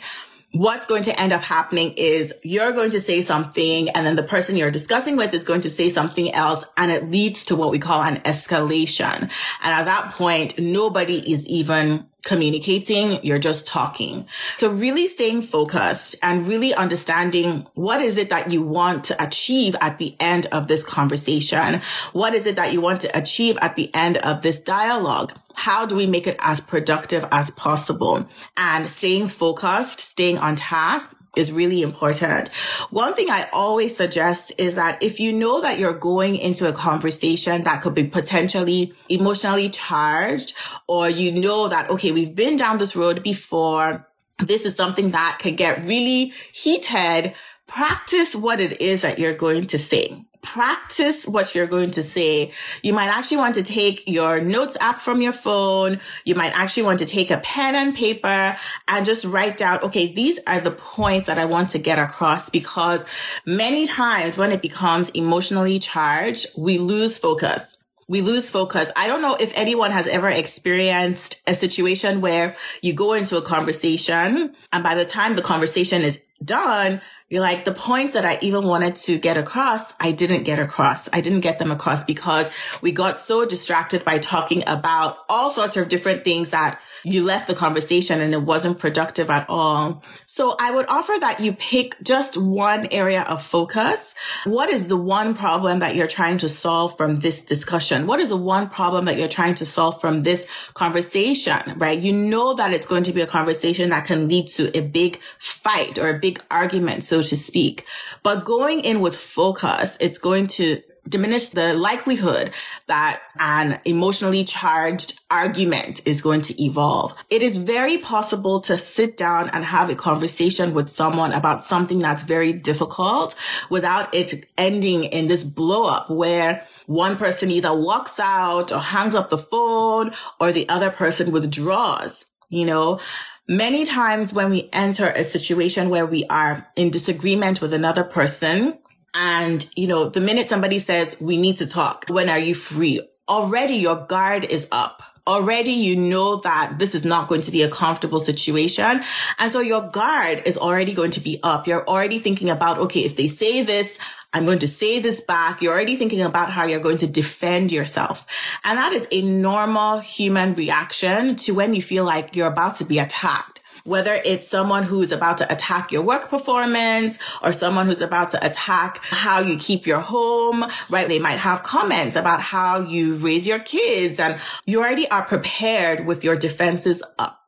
What's 0.52 0.86
going 0.86 1.02
to 1.04 1.20
end 1.20 1.34
up 1.34 1.42
happening 1.42 1.94
is 1.98 2.32
you're 2.44 2.74
going 2.74 2.92
to 2.92 3.00
say 3.00 3.24
something 3.24 3.90
and 3.90 4.06
then 4.06 4.16
the 4.16 4.22
person 4.22 4.56
you're 4.56 4.70
discussing 4.70 5.18
with 5.18 5.34
is 5.34 5.44
going 5.44 5.62
to 5.62 5.70
say 5.70 5.90
something 5.90 6.32
else 6.32 6.64
and 6.78 6.92
it 6.92 7.10
leads 7.10 7.46
to 7.46 7.56
what 7.56 7.72
we 7.72 7.80
call 7.80 8.04
an 8.04 8.18
escalation. 8.18 9.20
And 9.20 9.32
at 9.64 9.86
that 9.86 10.12
point, 10.12 10.60
nobody 10.60 11.18
is 11.34 11.48
even 11.48 12.06
communicating, 12.24 13.20
you're 13.24 13.40
just 13.40 13.66
talking. 13.66 14.28
So 14.58 14.70
really 14.72 15.08
staying 15.08 15.42
focused 15.42 16.16
and 16.22 16.46
really 16.48 16.72
understanding 16.74 17.66
what 17.74 18.00
is 18.02 18.18
it 18.18 18.30
that 18.30 18.52
you 18.52 18.62
want 18.62 19.06
to 19.06 19.24
achieve 19.24 19.76
at 19.82 19.98
the 19.98 20.16
end 20.20 20.46
of 20.52 20.68
this 20.68 20.84
conversation? 20.84 21.82
What 22.12 22.36
is 22.36 22.46
it 22.46 22.58
that 22.58 22.74
you 22.74 22.80
want 22.80 23.02
to 23.02 23.18
achieve 23.18 23.58
at 23.60 23.76
the 23.76 23.90
end 23.96 24.18
of 24.18 24.44
this 24.44 24.60
dialogue? 24.60 25.34
How 25.56 25.86
do 25.86 25.96
we 25.96 26.08
make 26.08 26.28
it 26.28 26.38
as 26.40 26.62
productive 26.62 27.26
as 27.32 27.52
possible? 27.52 28.28
And 28.58 28.90
staying 28.90 29.30
focused, 29.30 30.00
staying 30.00 30.38
on 30.38 30.56
task, 30.56 31.16
is 31.36 31.52
really 31.52 31.82
important. 31.82 32.50
One 32.92 33.16
thing 33.16 33.30
I 33.30 33.50
always 33.52 33.96
suggest 33.98 34.52
is 34.60 34.76
that 34.76 35.02
if 35.02 35.20
you 35.20 35.34
know 35.34 35.62
that 35.62 35.80
you're 35.80 35.98
going 35.98 36.36
into 36.36 36.70
a 36.70 36.74
conversation 36.74 37.64
that 37.64 37.82
could 37.82 37.96
be 37.96 38.04
potentially 38.04 38.94
emotionally 39.10 39.70
charged, 39.70 40.56
or 40.88 41.10
you 41.10 41.32
know 41.32 41.70
that, 41.70 41.90
okay, 41.90 42.12
we've 42.12 42.36
been 42.36 42.56
down 42.56 42.78
this 42.78 42.96
road 42.96 43.24
before. 43.24 44.08
This 44.40 44.66
is 44.66 44.76
something 44.76 45.12
that 45.12 45.40
could 45.42 45.58
get 45.58 45.84
really 45.84 46.34
heated. 46.52 47.34
Practice 47.66 48.36
what 48.36 48.60
it 48.60 48.80
is 48.82 49.02
that 49.02 49.18
you're 49.18 49.34
going 49.34 49.68
to 49.68 49.80
say 49.80 50.26
practice 50.44 51.26
what 51.26 51.56
you're 51.56 51.68
going 51.68 51.92
to 51.92 52.04
say. 52.04 52.52
You 52.84 52.94
might 52.94 53.08
actually 53.08 53.38
want 53.38 53.56
to 53.56 53.64
take 53.64 54.04
your 54.08 54.40
notes 54.40 54.78
app 54.80 55.00
from 55.00 55.22
your 55.22 55.34
phone. 55.34 56.00
You 56.26 56.36
might 56.36 56.52
actually 56.54 56.84
want 56.84 57.00
to 57.00 57.06
take 57.06 57.32
a 57.32 57.38
pen 57.38 57.76
and 57.76 57.96
paper 57.96 58.56
and 58.88 59.06
just 59.06 59.26
write 59.26 59.58
down, 59.58 59.80
okay, 59.82 60.14
these 60.14 60.40
are 60.46 60.60
the 60.60 60.72
points 60.72 61.28
that 61.28 61.40
I 61.40 61.46
want 61.46 61.70
to 61.72 61.80
get 61.80 61.98
across 61.98 62.50
because 62.50 63.04
many 63.46 63.88
times 63.88 64.38
when 64.38 64.52
it 64.52 64.62
becomes 64.62 65.10
emotionally 65.10 65.80
charged, 65.80 66.48
we 66.58 66.78
lose 66.78 67.18
focus 67.18 67.78
we 68.08 68.22
lose 68.22 68.50
focus. 68.50 68.92
I 68.96 69.08
don't 69.08 69.22
know 69.22 69.36
if 69.36 69.54
anyone 69.56 69.92
has 69.92 70.08
ever 70.08 70.30
experienced 70.30 71.42
a 71.48 71.54
situation 71.54 72.22
where 72.22 72.56
you 72.82 72.94
go 72.94 73.14
into 73.14 73.38
a 73.38 73.42
conversation 73.42 74.56
and 74.72 74.84
by 74.84 74.96
the 74.96 75.06
time 75.06 75.36
the 75.36 75.42
conversation 75.42 76.02
is 76.02 76.22
done, 76.44 77.02
you're 77.34 77.42
like, 77.42 77.66
the 77.66 77.72
points 77.72 78.14
that 78.14 78.26
I 78.26 78.38
even 78.44 78.64
wanted 78.64 78.96
to 78.96 79.18
get 79.18 79.38
across, 79.38 79.96
I 80.00 80.12
didn't 80.12 80.44
get 80.44 80.60
across. 80.60 81.10
I 81.12 81.20
didn't 81.20 81.40
get 81.40 81.58
them 81.58 81.72
across 81.72 82.04
because 82.04 82.48
we 82.80 82.92
got 82.92 83.20
so 83.20 83.44
distracted 83.44 84.06
by 84.06 84.20
talking 84.20 84.64
about 84.68 85.18
all 85.28 85.50
sorts 85.50 85.76
of 85.76 85.90
different 85.90 86.24
things 86.24 86.52
that 86.52 86.80
you 87.04 87.24
left 87.24 87.48
the 87.48 87.56
conversation 87.56 88.22
and 88.22 88.34
it 88.34 88.42
wasn't 88.44 88.80
productive 88.80 89.30
at 89.30 89.46
all. 89.50 90.04
So 90.26 90.56
I 90.60 90.72
would 90.72 90.88
offer 90.88 91.14
that 91.20 91.40
you 91.40 91.54
pick 91.54 91.96
just 92.02 92.38
one 92.38 92.88
area 92.92 93.24
of 93.24 93.44
focus. 93.44 94.16
What 94.46 94.70
is 94.70 94.88
the 94.88 94.98
one 94.98 95.36
problem 95.36 95.80
that 95.80 95.96
you're 95.96 96.08
trying 96.08 96.38
to 96.40 96.50
solve 96.50 96.96
from 96.98 97.18
this 97.18 97.44
discussion? 97.44 98.08
What 98.08 98.20
is 98.20 98.30
the 98.30 98.38
one 98.38 98.70
problem 98.70 99.06
that 99.06 99.18
you're 99.18 99.28
trying 99.28 99.56
to 99.56 99.66
solve 99.66 100.00
from 100.00 100.24
this 100.24 100.48
conversation, 100.74 101.78
right? 101.78 102.00
You 102.00 102.14
know 102.14 102.54
that 102.54 102.74
it's 102.74 102.88
going 102.88 103.04
to 103.04 103.12
be 103.12 103.22
a 103.22 103.28
conversation 103.28 103.90
that 103.90 104.06
can 104.06 104.28
lead 104.28 104.48
to 104.50 104.76
a 104.78 104.82
big 104.82 105.20
fight 105.40 105.98
or 105.98 106.10
a 106.10 106.20
big 106.20 106.42
argument, 106.50 107.04
so 107.04 107.22
to 107.22 107.36
speak. 107.36 107.86
But 108.24 108.46
going 108.46 108.82
in 108.82 109.02
with 109.02 109.16
focus, 109.16 109.98
it's 110.00 110.18
going 110.18 110.48
to 110.48 110.82
diminish 111.08 111.50
the 111.50 111.74
likelihood 111.74 112.52
that 112.88 113.22
an 113.38 113.80
emotionally 113.86 114.44
charged 114.44 115.22
argument 115.30 116.02
is 116.06 116.22
going 116.22 116.42
to 116.42 116.64
evolve. 116.64 117.14
It 117.30 117.44
is 117.44 117.58
very 117.58 117.98
possible 117.98 118.62
to 118.62 118.78
sit 118.78 119.18
down 119.18 119.50
and 119.50 119.66
have 119.66 119.90
a 119.90 119.96
conversation 119.96 120.74
with 120.74 120.90
someone 120.90 121.34
about 121.34 121.66
something 121.66 122.00
that's 122.00 122.24
very 122.24 122.54
difficult 122.54 123.36
without 123.70 124.14
it 124.14 124.46
ending 124.58 125.04
in 125.06 125.28
this 125.28 125.44
blow 125.44 125.88
up 125.88 126.10
where 126.10 126.66
one 126.88 127.18
person 127.18 127.52
either 127.52 127.76
walks 127.76 128.20
out 128.20 128.72
or 128.72 128.80
hangs 128.80 129.16
up 129.16 129.30
the 129.30 129.38
phone 129.38 130.14
or 130.40 130.52
the 130.52 130.68
other 130.70 130.90
person 130.90 131.32
withdraws, 131.32 132.26
you 132.50 132.66
know? 132.66 133.00
Many 133.48 133.84
times 133.84 134.34
when 134.34 134.50
we 134.50 134.70
enter 134.72 135.08
a 135.10 135.24
situation 135.24 135.90
where 135.90 136.06
we 136.06 136.26
are 136.30 136.66
in 136.78 136.92
disagreement 136.92 137.60
with 137.60 137.74
another 137.74 138.06
person, 138.06 138.80
and, 139.14 139.70
you 139.76 139.88
know, 139.88 140.10
the 140.10 140.22
minute 140.22 140.48
somebody 140.48 140.80
says, 140.80 141.20
we 141.22 141.38
need 141.38 141.58
to 141.58 141.68
talk, 141.68 142.06
when 142.10 142.30
are 142.30 142.40
you 142.40 142.56
free? 142.56 143.02
Already 143.30 143.76
your 143.76 143.96
guard 144.08 144.46
is 144.46 144.68
up. 144.72 145.04
Already 145.26 145.72
you 145.72 145.96
know 145.96 146.38
that 146.38 146.80
this 146.80 146.94
is 146.94 147.06
not 147.06 147.30
going 147.30 147.42
to 147.42 147.52
be 147.52 147.62
a 147.62 147.70
comfortable 147.70 148.20
situation. 148.20 149.02
And 149.40 149.52
so 149.54 149.62
your 149.62 149.82
guard 149.82 150.42
is 150.46 150.58
already 150.58 150.94
going 150.94 151.12
to 151.12 151.22
be 151.22 151.40
up. 151.44 151.66
You're 151.66 151.88
already 151.88 152.20
thinking 152.20 152.50
about, 152.50 152.78
okay, 152.80 153.06
if 153.06 153.16
they 153.16 153.30
say 153.30 153.64
this, 153.64 153.98
I'm 154.34 154.46
going 154.46 154.60
to 154.60 154.68
say 154.68 155.00
this 155.00 155.22
back. 155.22 155.62
You're 155.62 155.74
already 155.74 155.96
thinking 155.96 156.22
about 156.22 156.50
how 156.50 156.66
you're 156.66 156.80
going 156.80 156.98
to 156.98 157.08
defend 157.08 157.72
yourself. 157.72 158.26
And 158.66 158.78
that 158.78 158.92
is 158.92 159.08
a 159.12 159.22
normal 159.22 160.00
human 160.00 160.56
reaction 160.56 161.36
to 161.38 161.54
when 161.54 161.74
you 161.74 161.82
feel 161.82 162.04
like 162.04 162.36
you're 162.36 162.52
about 162.52 162.78
to 162.80 162.86
be 162.86 163.00
attacked 163.00 163.53
whether 163.84 164.22
it's 164.26 164.48
someone 164.48 164.84
who's 164.84 165.12
about 165.12 165.38
to 165.40 165.52
attack 165.52 165.92
your 165.92 166.02
work 166.02 166.30
performance 166.30 167.20
or 167.42 167.52
someone 167.52 167.86
who's 167.86 168.02
about 168.02 168.32
to 168.32 168.46
attack 168.46 169.00
how 169.04 169.42
you 169.42 169.58
keep 169.58 169.86
your 169.86 170.00
home, 170.00 170.66
right? 170.90 171.08
They 171.08 171.20
might 171.20 171.40
have 171.40 171.64
comments 171.64 172.16
about 172.16 172.42
how 172.42 172.82
you 172.82 173.16
raise 173.16 173.46
your 173.46 173.60
kids 173.60 174.20
and 174.20 174.40
you 174.66 174.80
already 174.80 175.10
are 175.10 175.24
prepared 175.24 176.06
with 176.06 176.24
your 176.24 176.36
defenses 176.36 177.04
up. 177.20 177.40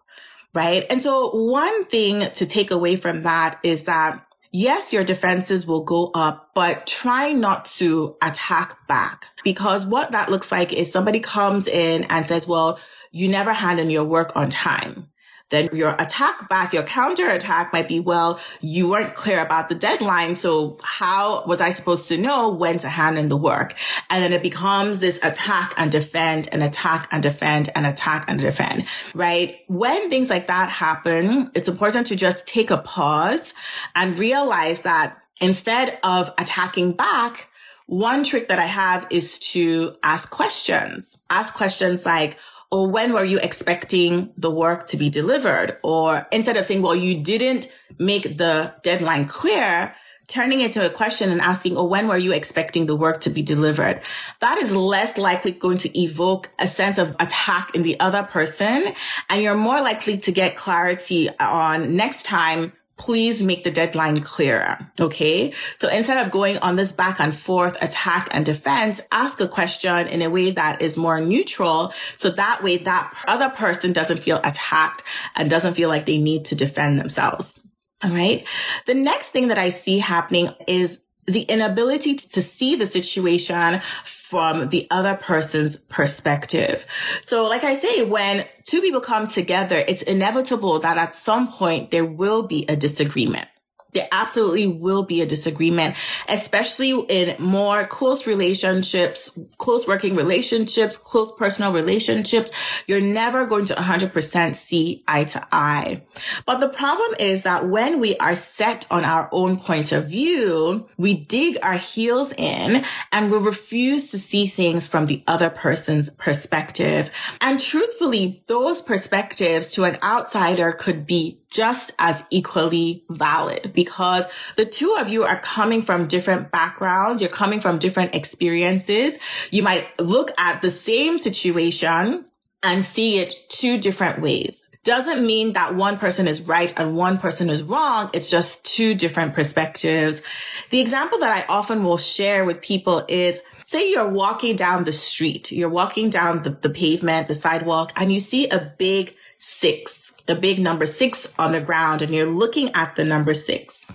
Right. 0.53 0.85
And 0.89 1.03
so 1.03 1.31
one 1.31 1.83
thing 1.85 2.21
to 2.21 2.45
take 2.45 2.71
away 2.71 2.95
from 2.95 3.23
that 3.23 3.59
is 3.61 3.83
that 3.83 4.25
yes, 4.53 4.93
your 4.93 5.03
defenses 5.03 5.67
will 5.67 5.83
go 5.83 6.11
up, 6.15 6.51
but 6.55 6.87
try 6.87 7.33
not 7.33 7.65
to 7.65 8.15
attack 8.21 8.87
back 8.87 9.25
because 9.43 9.85
what 9.85 10.13
that 10.13 10.31
looks 10.31 10.53
like 10.53 10.71
is 10.71 10.89
somebody 10.89 11.19
comes 11.19 11.67
in 11.67 12.05
and 12.05 12.25
says, 12.25 12.47
well, 12.47 12.79
you 13.11 13.27
never 13.27 13.51
hand 13.51 13.81
in 13.81 13.89
your 13.89 14.05
work 14.05 14.31
on 14.35 14.49
time. 14.49 15.09
Then 15.55 15.69
your 15.71 15.95
attack 15.97 16.49
back, 16.49 16.73
your 16.73 16.83
counter 16.83 17.29
attack 17.29 17.71
might 17.71 17.87
be, 17.87 18.01
well, 18.01 18.41
you 18.59 18.89
weren't 18.89 19.13
clear 19.13 19.41
about 19.41 19.69
the 19.69 19.75
deadline. 19.75 20.35
So 20.35 20.77
how 20.83 21.45
was 21.45 21.61
I 21.61 21.71
supposed 21.71 22.09
to 22.09 22.17
know 22.17 22.49
when 22.49 22.77
to 22.79 22.89
hand 22.89 23.17
in 23.17 23.29
the 23.29 23.37
work? 23.37 23.73
And 24.09 24.21
then 24.21 24.33
it 24.33 24.43
becomes 24.43 24.99
this 24.99 25.17
attack 25.23 25.73
and 25.77 25.89
defend 25.89 26.49
and 26.51 26.61
attack 26.61 27.07
and 27.09 27.23
defend 27.23 27.69
and 27.73 27.85
attack 27.85 28.25
and 28.27 28.37
defend, 28.37 28.85
right? 29.13 29.59
When 29.67 30.09
things 30.09 30.29
like 30.29 30.47
that 30.47 30.69
happen, 30.69 31.51
it's 31.53 31.69
important 31.69 32.07
to 32.07 32.17
just 32.17 32.45
take 32.45 32.69
a 32.69 32.77
pause 32.77 33.53
and 33.95 34.19
realize 34.19 34.81
that 34.81 35.17
instead 35.39 35.99
of 36.03 36.33
attacking 36.37 36.91
back, 36.93 37.49
one 37.87 38.25
trick 38.25 38.49
that 38.49 38.59
I 38.59 38.65
have 38.65 39.07
is 39.09 39.39
to 39.53 39.95
ask 40.03 40.29
questions. 40.29 41.17
Ask 41.29 41.53
questions 41.53 42.05
like, 42.05 42.37
or 42.71 42.89
when 42.89 43.13
were 43.13 43.23
you 43.23 43.39
expecting 43.39 44.31
the 44.37 44.51
work 44.51 44.87
to 44.87 44.97
be 44.97 45.09
delivered? 45.09 45.77
Or 45.83 46.27
instead 46.31 46.57
of 46.57 46.65
saying, 46.65 46.81
well, 46.81 46.95
you 46.95 47.21
didn't 47.21 47.71
make 47.99 48.37
the 48.37 48.75
deadline 48.83 49.25
clear, 49.25 49.95
turning 50.27 50.61
it 50.61 50.71
to 50.71 50.85
a 50.85 50.89
question 50.89 51.31
and 51.31 51.39
asking, 51.39 51.77
oh, 51.77 51.85
when 51.85 52.07
were 52.07 52.17
you 52.17 52.33
expecting 52.33 52.87
the 52.87 52.95
work 52.95 53.21
to 53.21 53.29
be 53.29 53.41
delivered? 53.41 54.01
That 54.39 54.57
is 54.57 54.75
less 54.75 55.17
likely 55.17 55.51
going 55.51 55.77
to 55.79 55.99
evoke 55.99 56.49
a 56.59 56.67
sense 56.67 56.97
of 56.97 57.15
attack 57.19 57.75
in 57.75 57.83
the 57.83 57.99
other 57.99 58.23
person. 58.23 58.93
And 59.29 59.41
you're 59.41 59.55
more 59.55 59.81
likely 59.81 60.17
to 60.19 60.31
get 60.31 60.57
clarity 60.57 61.29
on 61.39 61.95
next 61.95 62.23
time 62.23 62.73
please 62.97 63.43
make 63.43 63.63
the 63.63 63.71
deadline 63.71 64.21
clearer. 64.21 64.89
Okay. 64.99 65.53
So 65.75 65.89
instead 65.89 66.25
of 66.25 66.31
going 66.31 66.57
on 66.59 66.75
this 66.75 66.91
back 66.91 67.19
and 67.19 67.35
forth 67.35 67.81
attack 67.81 68.29
and 68.31 68.45
defense, 68.45 69.01
ask 69.11 69.41
a 69.41 69.47
question 69.47 70.07
in 70.07 70.21
a 70.21 70.29
way 70.29 70.51
that 70.51 70.81
is 70.81 70.97
more 70.97 71.19
neutral. 71.19 71.93
So 72.15 72.29
that 72.31 72.63
way 72.63 72.77
that 72.77 73.13
other 73.27 73.49
person 73.49 73.91
doesn't 73.93 74.23
feel 74.23 74.39
attacked 74.43 75.03
and 75.35 75.49
doesn't 75.49 75.73
feel 75.73 75.89
like 75.89 76.05
they 76.05 76.17
need 76.17 76.45
to 76.45 76.55
defend 76.55 76.99
themselves. 76.99 77.59
All 78.03 78.11
right. 78.11 78.47
The 78.85 78.93
next 78.93 79.31
thing 79.31 79.49
that 79.49 79.57
I 79.57 79.69
see 79.69 79.99
happening 79.99 80.51
is 80.67 80.99
the 81.27 81.41
inability 81.41 82.15
to 82.15 82.41
see 82.41 82.75
the 82.75 82.85
situation 82.85 83.81
from 84.29 84.69
the 84.69 84.87
other 84.89 85.15
person's 85.15 85.75
perspective. 85.75 86.87
So 87.21 87.45
like 87.45 87.63
I 87.63 87.75
say, 87.75 88.03
when 88.03 88.45
two 88.63 88.81
people 88.81 89.01
come 89.01 89.27
together, 89.27 89.83
it's 89.87 90.01
inevitable 90.01 90.79
that 90.79 90.97
at 90.97 91.13
some 91.13 91.51
point 91.51 91.91
there 91.91 92.05
will 92.05 92.47
be 92.47 92.65
a 92.67 92.75
disagreement 92.75 93.47
there 93.95 94.07
absolutely 94.11 94.67
will 94.67 95.03
be 95.03 95.21
a 95.21 95.25
disagreement, 95.25 95.95
especially 96.29 96.91
in 97.09 97.35
more 97.41 97.87
close 97.87 98.27
relationships, 98.27 99.39
close 99.57 99.87
working 99.87 100.15
relationships, 100.15 100.97
close 100.97 101.31
personal 101.31 101.73
relationships. 101.73 102.51
You're 102.85 103.01
never 103.01 103.47
going 103.47 103.65
to 103.65 103.73
100% 103.73 104.55
see 104.55 105.03
eye 105.07 105.23
to 105.23 105.47
eye. 105.51 106.03
But 106.45 106.59
the 106.59 106.69
problem 106.69 107.15
is 107.19 107.43
that 107.43 107.67
when 107.67 107.99
we 107.99 108.17
are 108.17 108.35
set 108.35 108.85
on 108.91 109.03
our 109.03 109.29
own 109.31 109.57
point 109.57 109.91
of 109.91 110.09
view, 110.09 110.87
we 110.97 111.15
dig 111.15 111.57
our 111.63 111.77
heels 111.77 112.33
in 112.37 112.83
and 113.11 113.31
we 113.31 113.37
refuse 113.37 114.11
to 114.11 114.17
see 114.17 114.45
things 114.45 114.85
from 114.85 115.05
the 115.05 115.23
other 115.25 115.49
person's 115.49 116.09
perspective. 116.09 117.09
And 117.41 117.59
truthfully, 117.59 118.43
those 118.47 118.81
perspectives 118.81 119.71
to 119.73 119.85
an 119.85 119.97
outsider 120.03 120.73
could 120.73 121.07
be 121.07 121.39
just 121.55 121.93
as 121.97 122.23
equally 122.29 123.03
valid 123.09 123.71
because 123.73 124.27
the 124.57 124.65
two 124.65 124.95
of 124.99 125.07
you 125.09 125.23
are 125.23 125.39
coming 125.39 125.81
from 125.81 126.07
different 126.07 126.51
backgrounds. 126.51 127.21
You're 127.21 127.31
coming 127.31 127.61
from 127.61 127.79
different 127.79 128.13
experiences. 128.13 129.17
You 129.51 129.63
might 129.63 129.99
look 129.99 130.31
at 130.37 130.61
the 130.61 130.71
same 130.71 131.17
situation 131.17 132.25
and 132.61 132.83
see 132.83 133.19
it 133.19 133.33
two 133.49 133.77
different 133.77 134.21
ways. 134.21 134.67
Doesn't 134.83 135.25
mean 135.25 135.53
that 135.53 135.75
one 135.75 135.97
person 135.97 136.27
is 136.27 136.41
right 136.41 136.71
and 136.77 136.95
one 136.95 137.17
person 137.17 137.49
is 137.49 137.63
wrong. 137.63 138.09
It's 138.13 138.29
just 138.29 138.65
two 138.65 138.93
different 138.93 139.33
perspectives. 139.33 140.21
The 140.69 140.79
example 140.79 141.19
that 141.19 141.31
I 141.31 141.51
often 141.51 141.83
will 141.83 141.97
share 141.97 142.45
with 142.45 142.61
people 142.61 143.03
is 143.07 143.39
say 143.63 143.89
you're 143.89 144.09
walking 144.09 144.55
down 144.55 144.83
the 144.83 144.93
street, 144.93 145.51
you're 145.51 145.69
walking 145.69 146.11
down 146.11 146.43
the, 146.43 146.51
the 146.51 146.69
pavement, 146.69 147.27
the 147.27 147.33
sidewalk, 147.33 147.91
and 147.95 148.13
you 148.13 148.19
see 148.19 148.47
a 148.49 148.73
big 148.77 149.15
six 149.37 150.05
the 150.25 150.35
big 150.35 150.59
number 150.59 150.85
six 150.85 151.33
on 151.37 151.51
the 151.51 151.61
ground 151.61 152.01
and 152.01 152.13
you're 152.13 152.25
looking 152.25 152.71
at 152.73 152.95
the 152.95 153.05
number 153.05 153.33
six. 153.33 153.85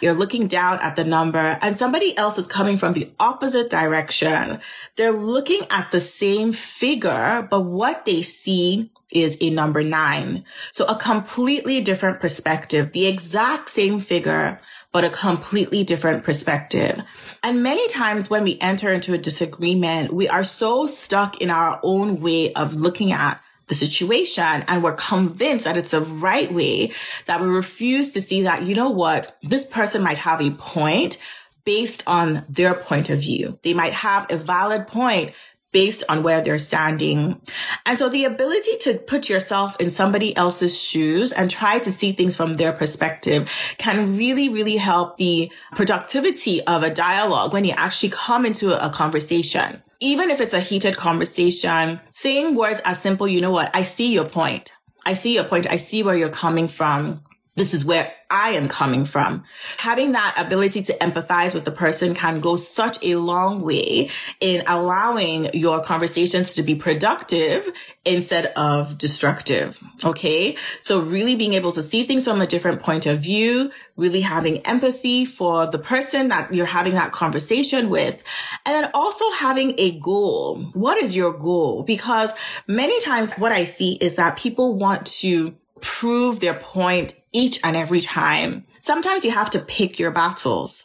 You're 0.00 0.14
looking 0.14 0.46
down 0.46 0.78
at 0.80 0.96
the 0.96 1.04
number 1.04 1.58
and 1.60 1.76
somebody 1.76 2.16
else 2.16 2.38
is 2.38 2.46
coming 2.46 2.78
from 2.78 2.92
the 2.92 3.10
opposite 3.18 3.70
direction. 3.70 4.60
They're 4.96 5.10
looking 5.10 5.62
at 5.70 5.90
the 5.90 6.00
same 6.00 6.52
figure, 6.52 7.46
but 7.50 7.62
what 7.62 8.04
they 8.04 8.22
see 8.22 8.90
is 9.12 9.36
a 9.40 9.50
number 9.50 9.82
nine. 9.82 10.44
So 10.70 10.84
a 10.84 10.94
completely 10.94 11.80
different 11.80 12.20
perspective, 12.20 12.92
the 12.92 13.08
exact 13.08 13.70
same 13.70 13.98
figure, 13.98 14.60
but 14.92 15.04
a 15.04 15.10
completely 15.10 15.82
different 15.82 16.22
perspective. 16.22 17.02
And 17.42 17.64
many 17.64 17.88
times 17.88 18.30
when 18.30 18.44
we 18.44 18.58
enter 18.60 18.92
into 18.92 19.12
a 19.12 19.18
disagreement, 19.18 20.12
we 20.12 20.28
are 20.28 20.44
so 20.44 20.86
stuck 20.86 21.40
in 21.40 21.50
our 21.50 21.80
own 21.82 22.20
way 22.20 22.52
of 22.52 22.74
looking 22.74 23.10
at 23.10 23.42
the 23.70 23.74
situation 23.74 24.64
and 24.68 24.82
we're 24.82 24.94
convinced 24.94 25.64
that 25.64 25.78
it's 25.78 25.92
the 25.92 26.02
right 26.02 26.52
way 26.52 26.92
that 27.24 27.40
we 27.40 27.46
refuse 27.46 28.12
to 28.12 28.20
see 28.20 28.42
that, 28.42 28.64
you 28.64 28.74
know 28.74 28.90
what, 28.90 29.34
this 29.42 29.64
person 29.64 30.02
might 30.02 30.18
have 30.18 30.42
a 30.42 30.50
point 30.50 31.16
based 31.64 32.02
on 32.06 32.44
their 32.48 32.74
point 32.74 33.08
of 33.10 33.20
view. 33.20 33.58
They 33.62 33.72
might 33.72 33.92
have 33.92 34.30
a 34.30 34.36
valid 34.36 34.88
point 34.88 35.32
based 35.72 36.02
on 36.08 36.24
where 36.24 36.40
they're 36.40 36.58
standing. 36.58 37.40
And 37.86 37.96
so 37.96 38.08
the 38.08 38.24
ability 38.24 38.76
to 38.82 38.98
put 38.98 39.28
yourself 39.28 39.80
in 39.80 39.90
somebody 39.90 40.36
else's 40.36 40.76
shoes 40.76 41.32
and 41.32 41.48
try 41.48 41.78
to 41.78 41.92
see 41.92 42.10
things 42.10 42.34
from 42.34 42.54
their 42.54 42.72
perspective 42.72 43.48
can 43.78 44.16
really, 44.16 44.48
really 44.48 44.78
help 44.78 45.16
the 45.16 45.50
productivity 45.76 46.60
of 46.66 46.82
a 46.82 46.90
dialogue 46.90 47.52
when 47.52 47.64
you 47.64 47.74
actually 47.76 48.10
come 48.10 48.44
into 48.44 48.84
a 48.84 48.90
conversation. 48.90 49.80
Even 50.02 50.30
if 50.30 50.40
it's 50.40 50.54
a 50.54 50.60
heated 50.60 50.96
conversation, 50.96 52.00
saying 52.08 52.54
words 52.54 52.80
as 52.86 53.00
simple, 53.00 53.28
you 53.28 53.40
know 53.42 53.50
what? 53.50 53.70
I 53.74 53.82
see 53.82 54.14
your 54.14 54.24
point. 54.24 54.72
I 55.04 55.12
see 55.12 55.34
your 55.34 55.44
point. 55.44 55.70
I 55.70 55.76
see 55.76 56.02
where 56.02 56.16
you're 56.16 56.30
coming 56.30 56.68
from. 56.68 57.22
This 57.60 57.74
is 57.74 57.84
where 57.84 58.14
I 58.30 58.52
am 58.52 58.68
coming 58.68 59.04
from. 59.04 59.44
Having 59.76 60.12
that 60.12 60.34
ability 60.38 60.80
to 60.84 60.94
empathize 60.94 61.54
with 61.54 61.66
the 61.66 61.70
person 61.70 62.14
can 62.14 62.40
go 62.40 62.56
such 62.56 62.96
a 63.04 63.16
long 63.16 63.60
way 63.60 64.08
in 64.40 64.62
allowing 64.66 65.52
your 65.52 65.82
conversations 65.82 66.54
to 66.54 66.62
be 66.62 66.74
productive 66.74 67.68
instead 68.06 68.46
of 68.56 68.96
destructive. 68.96 69.82
Okay. 70.02 70.56
So 70.80 71.02
really 71.02 71.36
being 71.36 71.52
able 71.52 71.72
to 71.72 71.82
see 71.82 72.04
things 72.04 72.24
from 72.24 72.40
a 72.40 72.46
different 72.46 72.80
point 72.80 73.04
of 73.04 73.18
view, 73.20 73.70
really 73.94 74.22
having 74.22 74.64
empathy 74.66 75.26
for 75.26 75.66
the 75.66 75.78
person 75.78 76.28
that 76.28 76.54
you're 76.54 76.64
having 76.64 76.94
that 76.94 77.12
conversation 77.12 77.90
with. 77.90 78.24
And 78.64 78.74
then 78.74 78.90
also 78.94 79.30
having 79.32 79.74
a 79.76 80.00
goal. 80.00 80.62
What 80.72 80.96
is 80.96 81.14
your 81.14 81.34
goal? 81.34 81.82
Because 81.82 82.32
many 82.66 82.98
times 83.02 83.32
what 83.32 83.52
I 83.52 83.64
see 83.64 83.98
is 84.00 84.16
that 84.16 84.38
people 84.38 84.76
want 84.76 85.06
to 85.18 85.54
prove 85.80 86.40
their 86.40 86.54
point 86.54 87.14
each 87.32 87.60
and 87.64 87.76
every 87.76 88.00
time. 88.00 88.66
Sometimes 88.80 89.24
you 89.24 89.30
have 89.30 89.50
to 89.50 89.60
pick 89.60 89.98
your 89.98 90.10
battles, 90.10 90.84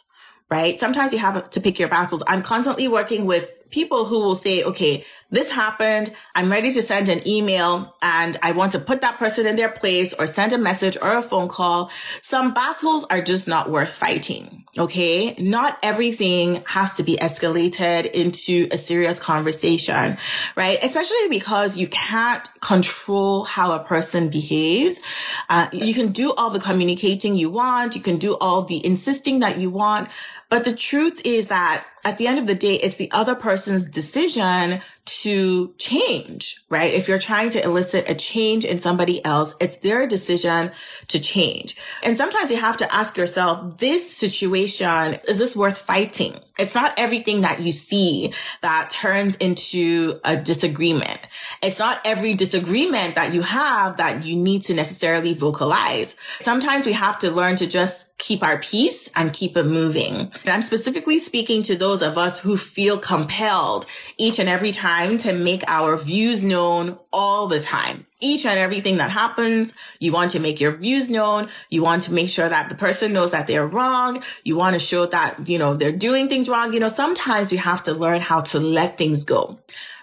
right? 0.50 0.78
Sometimes 0.78 1.12
you 1.12 1.18
have 1.18 1.50
to 1.50 1.60
pick 1.60 1.78
your 1.78 1.88
battles. 1.88 2.22
I'm 2.26 2.42
constantly 2.42 2.88
working 2.88 3.24
with 3.26 3.50
people 3.70 4.04
who 4.04 4.20
will 4.20 4.34
say, 4.34 4.62
okay, 4.62 5.04
this 5.30 5.50
happened. 5.50 6.14
I'm 6.36 6.50
ready 6.50 6.70
to 6.70 6.82
send 6.82 7.08
an 7.08 7.26
email 7.26 7.96
and 8.00 8.36
I 8.42 8.52
want 8.52 8.72
to 8.72 8.78
put 8.78 9.00
that 9.00 9.16
person 9.16 9.44
in 9.44 9.56
their 9.56 9.68
place 9.68 10.14
or 10.14 10.26
send 10.26 10.52
a 10.52 10.58
message 10.58 10.96
or 11.02 11.16
a 11.16 11.22
phone 11.22 11.48
call. 11.48 11.90
Some 12.22 12.54
battles 12.54 13.04
are 13.04 13.20
just 13.20 13.48
not 13.48 13.68
worth 13.68 13.88
fighting. 13.88 14.64
Okay. 14.78 15.34
Not 15.34 15.78
everything 15.82 16.62
has 16.66 16.94
to 16.96 17.02
be 17.02 17.16
escalated 17.16 18.10
into 18.12 18.68
a 18.70 18.78
serious 18.78 19.18
conversation, 19.18 20.16
right? 20.54 20.78
Especially 20.82 21.28
because 21.28 21.76
you 21.76 21.88
can't 21.88 22.48
control 22.60 23.44
how 23.44 23.72
a 23.72 23.82
person 23.82 24.28
behaves. 24.28 25.00
Uh, 25.48 25.68
you 25.72 25.92
can 25.92 26.12
do 26.12 26.32
all 26.34 26.50
the 26.50 26.60
communicating 26.60 27.36
you 27.36 27.50
want. 27.50 27.96
You 27.96 28.02
can 28.02 28.18
do 28.18 28.36
all 28.36 28.62
the 28.62 28.84
insisting 28.84 29.40
that 29.40 29.58
you 29.58 29.70
want. 29.70 30.08
But 30.48 30.64
the 30.64 30.74
truth 30.74 31.20
is 31.24 31.48
that 31.48 31.84
at 32.06 32.18
the 32.18 32.28
end 32.28 32.38
of 32.38 32.46
the 32.46 32.54
day, 32.54 32.76
it's 32.76 32.98
the 32.98 33.10
other 33.10 33.34
person's 33.34 33.84
decision 33.84 34.80
to 35.06 35.72
change, 35.78 36.58
right? 36.68 36.92
If 36.92 37.08
you're 37.08 37.18
trying 37.18 37.50
to 37.50 37.62
elicit 37.62 38.10
a 38.10 38.14
change 38.14 38.64
in 38.64 38.80
somebody 38.80 39.24
else, 39.24 39.54
it's 39.60 39.76
their 39.76 40.06
decision 40.06 40.72
to 41.08 41.20
change. 41.20 41.76
And 42.02 42.16
sometimes 42.16 42.50
you 42.50 42.58
have 42.58 42.76
to 42.78 42.94
ask 42.94 43.16
yourself, 43.16 43.78
this 43.78 44.14
situation, 44.14 45.18
is 45.28 45.38
this 45.38 45.56
worth 45.56 45.78
fighting? 45.78 46.38
It's 46.58 46.74
not 46.74 46.94
everything 46.96 47.42
that 47.42 47.60
you 47.60 47.70
see 47.70 48.32
that 48.62 48.88
turns 48.90 49.36
into 49.36 50.20
a 50.24 50.36
disagreement. 50.36 51.20
It's 51.62 51.78
not 51.78 52.00
every 52.04 52.32
disagreement 52.32 53.14
that 53.14 53.34
you 53.34 53.42
have 53.42 53.98
that 53.98 54.24
you 54.24 54.36
need 54.36 54.62
to 54.62 54.74
necessarily 54.74 55.34
vocalize. 55.34 56.16
Sometimes 56.40 56.86
we 56.86 56.92
have 56.92 57.18
to 57.20 57.30
learn 57.30 57.56
to 57.56 57.66
just 57.66 58.16
keep 58.18 58.42
our 58.42 58.58
peace 58.58 59.10
and 59.14 59.34
keep 59.34 59.58
it 59.58 59.64
moving. 59.64 60.14
And 60.14 60.48
I'm 60.48 60.62
specifically 60.62 61.18
speaking 61.18 61.62
to 61.64 61.76
those 61.76 62.00
of 62.00 62.16
us 62.16 62.40
who 62.40 62.56
feel 62.56 62.98
compelled 62.98 63.84
each 64.16 64.38
and 64.38 64.48
every 64.48 64.70
time 64.70 64.95
to 65.18 65.32
make 65.32 65.62
our 65.68 65.96
views 65.96 66.42
known 66.42 66.98
all 67.12 67.46
the 67.46 67.60
time. 67.60 68.06
Each 68.20 68.46
and 68.46 68.58
everything 68.58 68.96
that 68.96 69.10
happens, 69.10 69.74
you 69.98 70.12
want 70.12 70.30
to 70.32 70.40
make 70.40 70.60
your 70.60 70.72
views 70.72 71.10
known. 71.10 71.48
You 71.68 71.82
want 71.82 72.04
to 72.04 72.12
make 72.12 72.30
sure 72.30 72.48
that 72.48 72.68
the 72.68 72.74
person 72.74 73.12
knows 73.12 73.32
that 73.32 73.46
they're 73.46 73.66
wrong. 73.66 74.22
You 74.44 74.56
want 74.56 74.74
to 74.74 74.80
show 74.80 75.06
that, 75.06 75.48
you 75.48 75.58
know, 75.58 75.74
they're 75.74 75.92
doing 75.92 76.28
things 76.28 76.48
wrong. 76.48 76.72
You 76.72 76.80
know, 76.80 76.88
sometimes 76.88 77.50
we 77.50 77.58
have 77.58 77.84
to 77.84 77.92
learn 77.92 78.20
how 78.20 78.40
to 78.42 78.60
let 78.60 78.98
things 78.98 79.24
go 79.24 79.58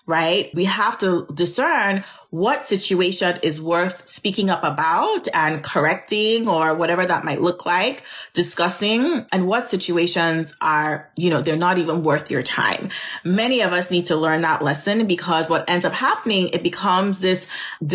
right? 0.06 0.54
We 0.54 0.66
have 0.66 0.98
to 1.00 1.26
discern 1.34 2.04
what 2.30 2.66
situation 2.66 3.40
is 3.44 3.62
worth 3.62 4.08
speaking 4.08 4.50
up 4.50 4.64
about 4.64 5.28
and 5.36 5.64
correcting 5.64 6.50
or 6.50 6.74
whatever 6.74 7.06
that 7.06 7.24
might 7.24 7.40
look 7.42 7.66
like, 7.66 8.04
discussing 8.34 9.26
and 9.32 9.48
what 9.48 9.68
situations 9.68 10.56
are, 10.60 11.12
you 11.16 11.30
know, 11.30 11.42
they're 11.42 11.56
not 11.56 11.78
even 11.78 12.04
worth 12.04 12.32
your 12.32 12.42
time. 12.42 12.90
Many 13.24 13.62
of 13.62 13.72
us 13.72 13.92
need 13.92 14.06
to 14.06 14.16
learn 14.16 14.42
that 14.42 14.64
lesson 14.64 15.06
because 15.06 15.48
what 15.48 15.70
ends 15.70 15.86
up 15.86 15.94
happening, 15.94 16.50
it 16.50 16.64
becomes 16.64 17.20
this 17.20 17.46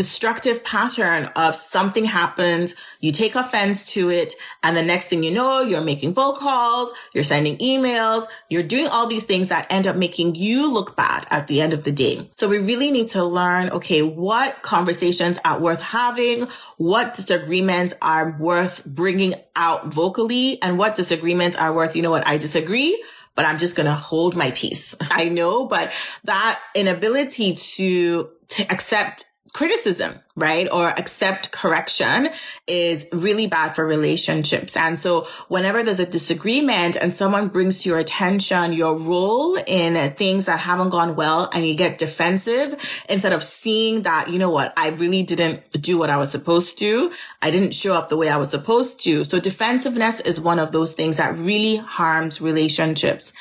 destructive 0.08 0.64
pattern 0.64 1.26
of 1.36 1.54
something 1.54 2.06
happens, 2.06 2.74
you 2.98 3.12
take 3.12 3.34
offense 3.34 3.92
to 3.92 4.08
it, 4.08 4.32
and 4.62 4.74
the 4.74 4.82
next 4.82 5.08
thing 5.08 5.22
you 5.22 5.30
know, 5.30 5.60
you're 5.60 5.82
making 5.82 6.14
phone 6.14 6.34
calls, 6.34 6.90
you're 7.12 7.22
sending 7.22 7.58
emails, 7.58 8.24
you're 8.48 8.62
doing 8.62 8.88
all 8.88 9.06
these 9.06 9.24
things 9.24 9.48
that 9.48 9.66
end 9.68 9.86
up 9.86 9.96
making 9.96 10.34
you 10.34 10.72
look 10.72 10.96
bad 10.96 11.26
at 11.30 11.46
the 11.46 11.60
end 11.60 11.74
of 11.74 11.84
the 11.84 11.92
day. 11.92 12.26
So 12.32 12.48
we 12.48 12.56
really 12.56 12.90
need 12.90 13.08
to 13.08 13.22
learn, 13.22 13.68
okay, 13.68 14.00
what 14.00 14.62
conversations 14.62 15.38
are 15.44 15.60
worth 15.60 15.82
having, 15.82 16.48
what 16.78 17.14
disagreements 17.14 17.92
are 18.00 18.34
worth 18.40 18.86
bringing 18.86 19.34
out 19.54 19.88
vocally, 19.88 20.60
and 20.62 20.78
what 20.78 20.96
disagreements 20.96 21.54
are 21.54 21.74
worth, 21.74 21.94
you 21.94 22.00
know 22.00 22.10
what, 22.10 22.26
I 22.26 22.38
disagree, 22.38 22.98
but 23.34 23.44
I'm 23.44 23.58
just 23.58 23.76
going 23.76 23.86
to 23.86 23.92
hold 23.92 24.36
my 24.36 24.52
peace. 24.52 24.96
I 25.10 25.28
know, 25.28 25.66
but 25.66 25.92
that 26.24 26.58
inability 26.74 27.56
to, 27.56 28.30
to 28.48 28.62
accept 28.72 29.26
criticism, 29.52 30.14
right? 30.36 30.68
Or 30.70 30.88
accept 30.88 31.52
correction 31.52 32.30
is 32.66 33.06
really 33.12 33.46
bad 33.46 33.74
for 33.74 33.86
relationships. 33.86 34.76
And 34.76 34.98
so 34.98 35.26
whenever 35.48 35.82
there's 35.82 36.00
a 36.00 36.06
disagreement 36.06 36.96
and 36.96 37.14
someone 37.14 37.48
brings 37.48 37.82
to 37.82 37.88
your 37.88 37.98
attention 37.98 38.72
your 38.72 38.96
role 38.96 39.56
in 39.66 40.12
things 40.14 40.44
that 40.46 40.60
haven't 40.60 40.90
gone 40.90 41.16
well 41.16 41.50
and 41.52 41.66
you 41.66 41.74
get 41.74 41.98
defensive 41.98 42.74
instead 43.08 43.32
of 43.32 43.42
seeing 43.42 44.02
that, 44.02 44.30
you 44.30 44.38
know 44.38 44.50
what, 44.50 44.72
I 44.76 44.90
really 44.90 45.22
didn't 45.22 45.70
do 45.72 45.98
what 45.98 46.10
I 46.10 46.16
was 46.16 46.30
supposed 46.30 46.78
to. 46.78 47.12
I 47.42 47.50
didn't 47.50 47.74
show 47.74 47.94
up 47.94 48.08
the 48.08 48.16
way 48.16 48.28
I 48.28 48.36
was 48.36 48.50
supposed 48.50 49.02
to. 49.04 49.24
So 49.24 49.40
defensiveness 49.40 50.20
is 50.20 50.40
one 50.40 50.58
of 50.58 50.72
those 50.72 50.94
things 50.94 51.16
that 51.16 51.36
really 51.36 51.76
harms 51.76 52.40
relationships. 52.40 53.32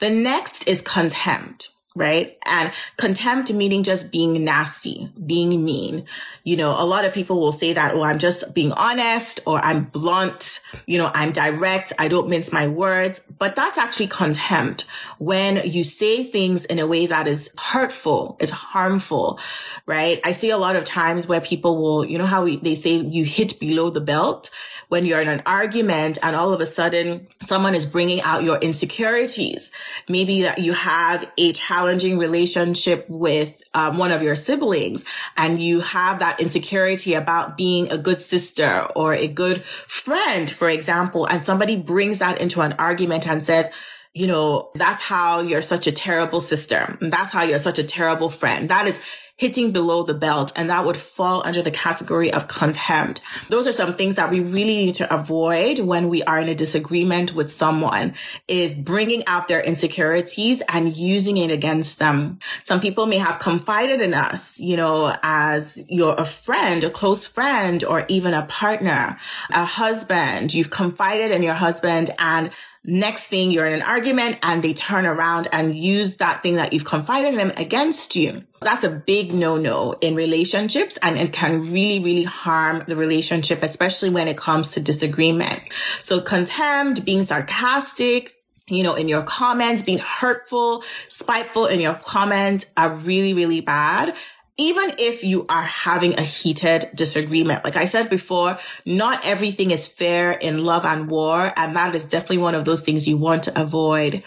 The 0.00 0.10
next 0.10 0.68
is 0.68 0.82
contempt 0.82 1.73
right? 1.96 2.36
And 2.44 2.72
contempt 2.96 3.52
meaning 3.52 3.84
just 3.84 4.10
being 4.10 4.44
nasty, 4.44 5.12
being 5.24 5.64
mean. 5.64 6.06
You 6.42 6.56
know, 6.56 6.70
a 6.70 6.84
lot 6.84 7.04
of 7.04 7.14
people 7.14 7.38
will 7.38 7.52
say 7.52 7.72
that, 7.72 7.94
oh, 7.94 8.02
I'm 8.02 8.18
just 8.18 8.52
being 8.52 8.72
honest 8.72 9.40
or 9.46 9.60
I'm 9.60 9.84
blunt, 9.84 10.60
you 10.86 10.98
know, 10.98 11.10
I'm 11.14 11.30
direct, 11.30 11.92
I 11.98 12.08
don't 12.08 12.28
mince 12.28 12.52
my 12.52 12.66
words, 12.66 13.20
but 13.38 13.54
that's 13.54 13.78
actually 13.78 14.08
contempt 14.08 14.86
when 15.18 15.68
you 15.68 15.84
say 15.84 16.24
things 16.24 16.64
in 16.64 16.80
a 16.80 16.86
way 16.86 17.06
that 17.06 17.28
is 17.28 17.54
hurtful, 17.58 18.36
is 18.40 18.50
harmful, 18.50 19.38
right? 19.86 20.20
I 20.24 20.32
see 20.32 20.50
a 20.50 20.58
lot 20.58 20.74
of 20.74 20.82
times 20.82 21.28
where 21.28 21.40
people 21.40 21.80
will, 21.80 22.04
you 22.04 22.18
know 22.18 22.26
how 22.26 22.44
we, 22.44 22.56
they 22.56 22.74
say 22.74 22.96
you 22.96 23.24
hit 23.24 23.60
below 23.60 23.90
the 23.90 24.00
belt 24.00 24.50
when 24.88 25.06
you're 25.06 25.20
in 25.20 25.28
an 25.28 25.42
argument 25.46 26.18
and 26.22 26.36
all 26.36 26.52
of 26.52 26.60
a 26.60 26.66
sudden 26.66 27.26
someone 27.42 27.74
is 27.74 27.86
bringing 27.86 28.20
out 28.22 28.44
your 28.44 28.58
insecurities. 28.58 29.70
Maybe 30.08 30.42
that 30.42 30.58
you 30.58 30.72
have 30.72 31.28
a 31.38 31.52
challenging 31.84 32.16
relationship 32.16 33.04
with 33.10 33.62
um, 33.74 33.98
one 33.98 34.10
of 34.10 34.22
your 34.22 34.34
siblings 34.34 35.04
and 35.36 35.60
you 35.60 35.80
have 35.80 36.20
that 36.20 36.40
insecurity 36.40 37.12
about 37.12 37.58
being 37.58 37.92
a 37.92 37.98
good 37.98 38.18
sister 38.20 38.86
or 38.96 39.12
a 39.12 39.28
good 39.28 39.62
friend, 39.64 40.50
for 40.50 40.70
example, 40.70 41.26
and 41.26 41.42
somebody 41.42 41.76
brings 41.76 42.20
that 42.20 42.40
into 42.40 42.62
an 42.62 42.72
argument 42.78 43.28
and 43.28 43.44
says, 43.44 43.70
you 44.14 44.26
know, 44.26 44.70
that's 44.76 45.02
how 45.02 45.40
you're 45.42 45.60
such 45.60 45.86
a 45.86 45.92
terrible 45.92 46.40
sister. 46.40 46.96
That's 47.02 47.32
how 47.32 47.42
you're 47.42 47.58
such 47.58 47.78
a 47.78 47.84
terrible 47.84 48.30
friend. 48.30 48.70
That 48.70 48.86
is 48.86 48.98
hitting 49.36 49.72
below 49.72 50.04
the 50.04 50.14
belt 50.14 50.52
and 50.54 50.70
that 50.70 50.86
would 50.86 50.96
fall 50.96 51.42
under 51.44 51.60
the 51.60 51.70
category 51.70 52.32
of 52.32 52.46
contempt. 52.46 53.20
Those 53.48 53.66
are 53.66 53.72
some 53.72 53.94
things 53.94 54.14
that 54.16 54.30
we 54.30 54.40
really 54.40 54.76
need 54.76 54.94
to 54.96 55.12
avoid 55.12 55.80
when 55.80 56.08
we 56.08 56.22
are 56.22 56.38
in 56.38 56.48
a 56.48 56.54
disagreement 56.54 57.34
with 57.34 57.50
someone 57.50 58.14
is 58.46 58.76
bringing 58.76 59.26
out 59.26 59.48
their 59.48 59.60
insecurities 59.60 60.62
and 60.68 60.96
using 60.96 61.36
it 61.36 61.50
against 61.50 61.98
them. 61.98 62.38
Some 62.62 62.80
people 62.80 63.06
may 63.06 63.18
have 63.18 63.40
confided 63.40 64.00
in 64.00 64.14
us, 64.14 64.60
you 64.60 64.76
know, 64.76 65.14
as 65.22 65.84
you're 65.88 66.14
a 66.16 66.24
friend, 66.24 66.84
a 66.84 66.90
close 66.90 67.26
friend, 67.26 67.82
or 67.82 68.04
even 68.08 68.34
a 68.34 68.46
partner, 68.46 69.18
a 69.50 69.64
husband. 69.64 70.54
You've 70.54 70.70
confided 70.70 71.32
in 71.32 71.42
your 71.42 71.54
husband 71.54 72.10
and 72.18 72.50
Next 72.86 73.24
thing 73.24 73.50
you're 73.50 73.64
in 73.64 73.72
an 73.72 73.82
argument 73.82 74.38
and 74.42 74.62
they 74.62 74.74
turn 74.74 75.06
around 75.06 75.48
and 75.52 75.74
use 75.74 76.16
that 76.16 76.42
thing 76.42 76.56
that 76.56 76.74
you've 76.74 76.84
confided 76.84 77.32
in 77.32 77.38
them 77.38 77.52
against 77.56 78.14
you. 78.14 78.44
That's 78.60 78.84
a 78.84 78.90
big 78.90 79.32
no-no 79.32 79.94
in 80.02 80.14
relationships 80.14 80.98
and 81.00 81.18
it 81.18 81.32
can 81.32 81.62
really, 81.72 82.00
really 82.00 82.24
harm 82.24 82.84
the 82.86 82.94
relationship, 82.94 83.62
especially 83.62 84.10
when 84.10 84.28
it 84.28 84.36
comes 84.36 84.72
to 84.72 84.80
disagreement. 84.80 85.62
So 86.02 86.20
contempt, 86.20 87.06
being 87.06 87.24
sarcastic, 87.24 88.34
you 88.68 88.82
know, 88.82 88.94
in 88.94 89.08
your 89.08 89.22
comments, 89.22 89.82
being 89.82 89.98
hurtful, 89.98 90.84
spiteful 91.08 91.66
in 91.66 91.80
your 91.80 91.94
comments 91.94 92.66
are 92.76 92.94
really, 92.94 93.32
really 93.32 93.62
bad. 93.62 94.14
Even 94.56 94.92
if 94.98 95.24
you 95.24 95.46
are 95.48 95.64
having 95.64 96.16
a 96.16 96.22
heated 96.22 96.88
disagreement, 96.94 97.64
like 97.64 97.74
I 97.74 97.86
said 97.86 98.08
before, 98.08 98.58
not 98.86 99.24
everything 99.24 99.72
is 99.72 99.88
fair 99.88 100.30
in 100.30 100.64
love 100.64 100.84
and 100.84 101.08
war. 101.08 101.52
And 101.56 101.74
that 101.74 101.94
is 101.96 102.04
definitely 102.04 102.38
one 102.38 102.54
of 102.54 102.64
those 102.64 102.82
things 102.82 103.08
you 103.08 103.16
want 103.16 103.42
to 103.44 103.60
avoid. 103.60 104.22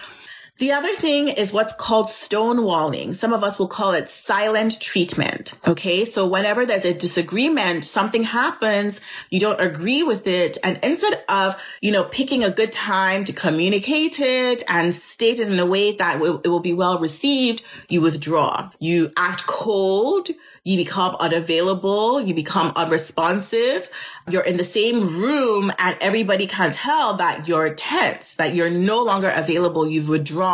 The 0.58 0.72
other 0.72 0.96
thing 0.96 1.28
is 1.28 1.54
what's 1.54 1.74
called 1.74 2.08
stonewalling. 2.08 3.14
Some 3.14 3.32
of 3.32 3.44
us 3.44 3.60
will 3.60 3.68
call 3.68 3.94
it 3.94 4.10
silent 4.10 4.82
treatment. 4.82 5.54
Okay. 5.68 6.04
So 6.04 6.26
whenever 6.26 6.66
there's 6.66 6.86
a 6.86 6.96
disagreement, 6.96 7.86
something 7.86 8.24
happens, 8.24 9.00
you 9.30 9.40
don't 9.40 9.62
agree 9.62 10.02
with 10.02 10.26
it. 10.26 10.58
And 10.64 10.80
instead 10.82 11.24
of, 11.30 11.62
you 11.80 11.92
know, 11.92 12.06
picking 12.06 12.44
a 12.44 12.50
good 12.50 12.74
time 12.74 13.24
to 13.26 13.34
communicate 13.34 14.20
it 14.20 14.64
and 14.68 14.96
state 14.96 15.40
it 15.40 15.48
in 15.48 15.60
a 15.60 15.66
way 15.66 15.96
that 15.96 16.20
it 16.20 16.48
will 16.48 16.60
be 16.60 16.74
well 16.74 16.98
received, 16.98 17.64
you 17.88 18.02
withdraw. 18.02 18.72
You 18.80 19.12
act 19.16 19.46
cold 19.46 20.30
you 20.68 20.76
become 20.76 21.16
unavailable, 21.22 22.20
you 22.20 22.34
become 22.34 22.74
unresponsive, 22.76 23.90
you're 24.30 24.44
in 24.44 24.58
the 24.58 24.66
same 24.66 25.00
room 25.00 25.72
and 25.80 25.96
everybody 26.02 26.46
can 26.46 26.74
tell 26.74 27.16
that 27.16 27.48
you're 27.48 27.74
tense, 27.74 28.36
that 28.36 28.54
you're 28.54 28.70
no 28.70 29.02
longer 29.02 29.30
available, 29.30 29.88
you've 29.88 30.10
withdrawn, 30.10 30.47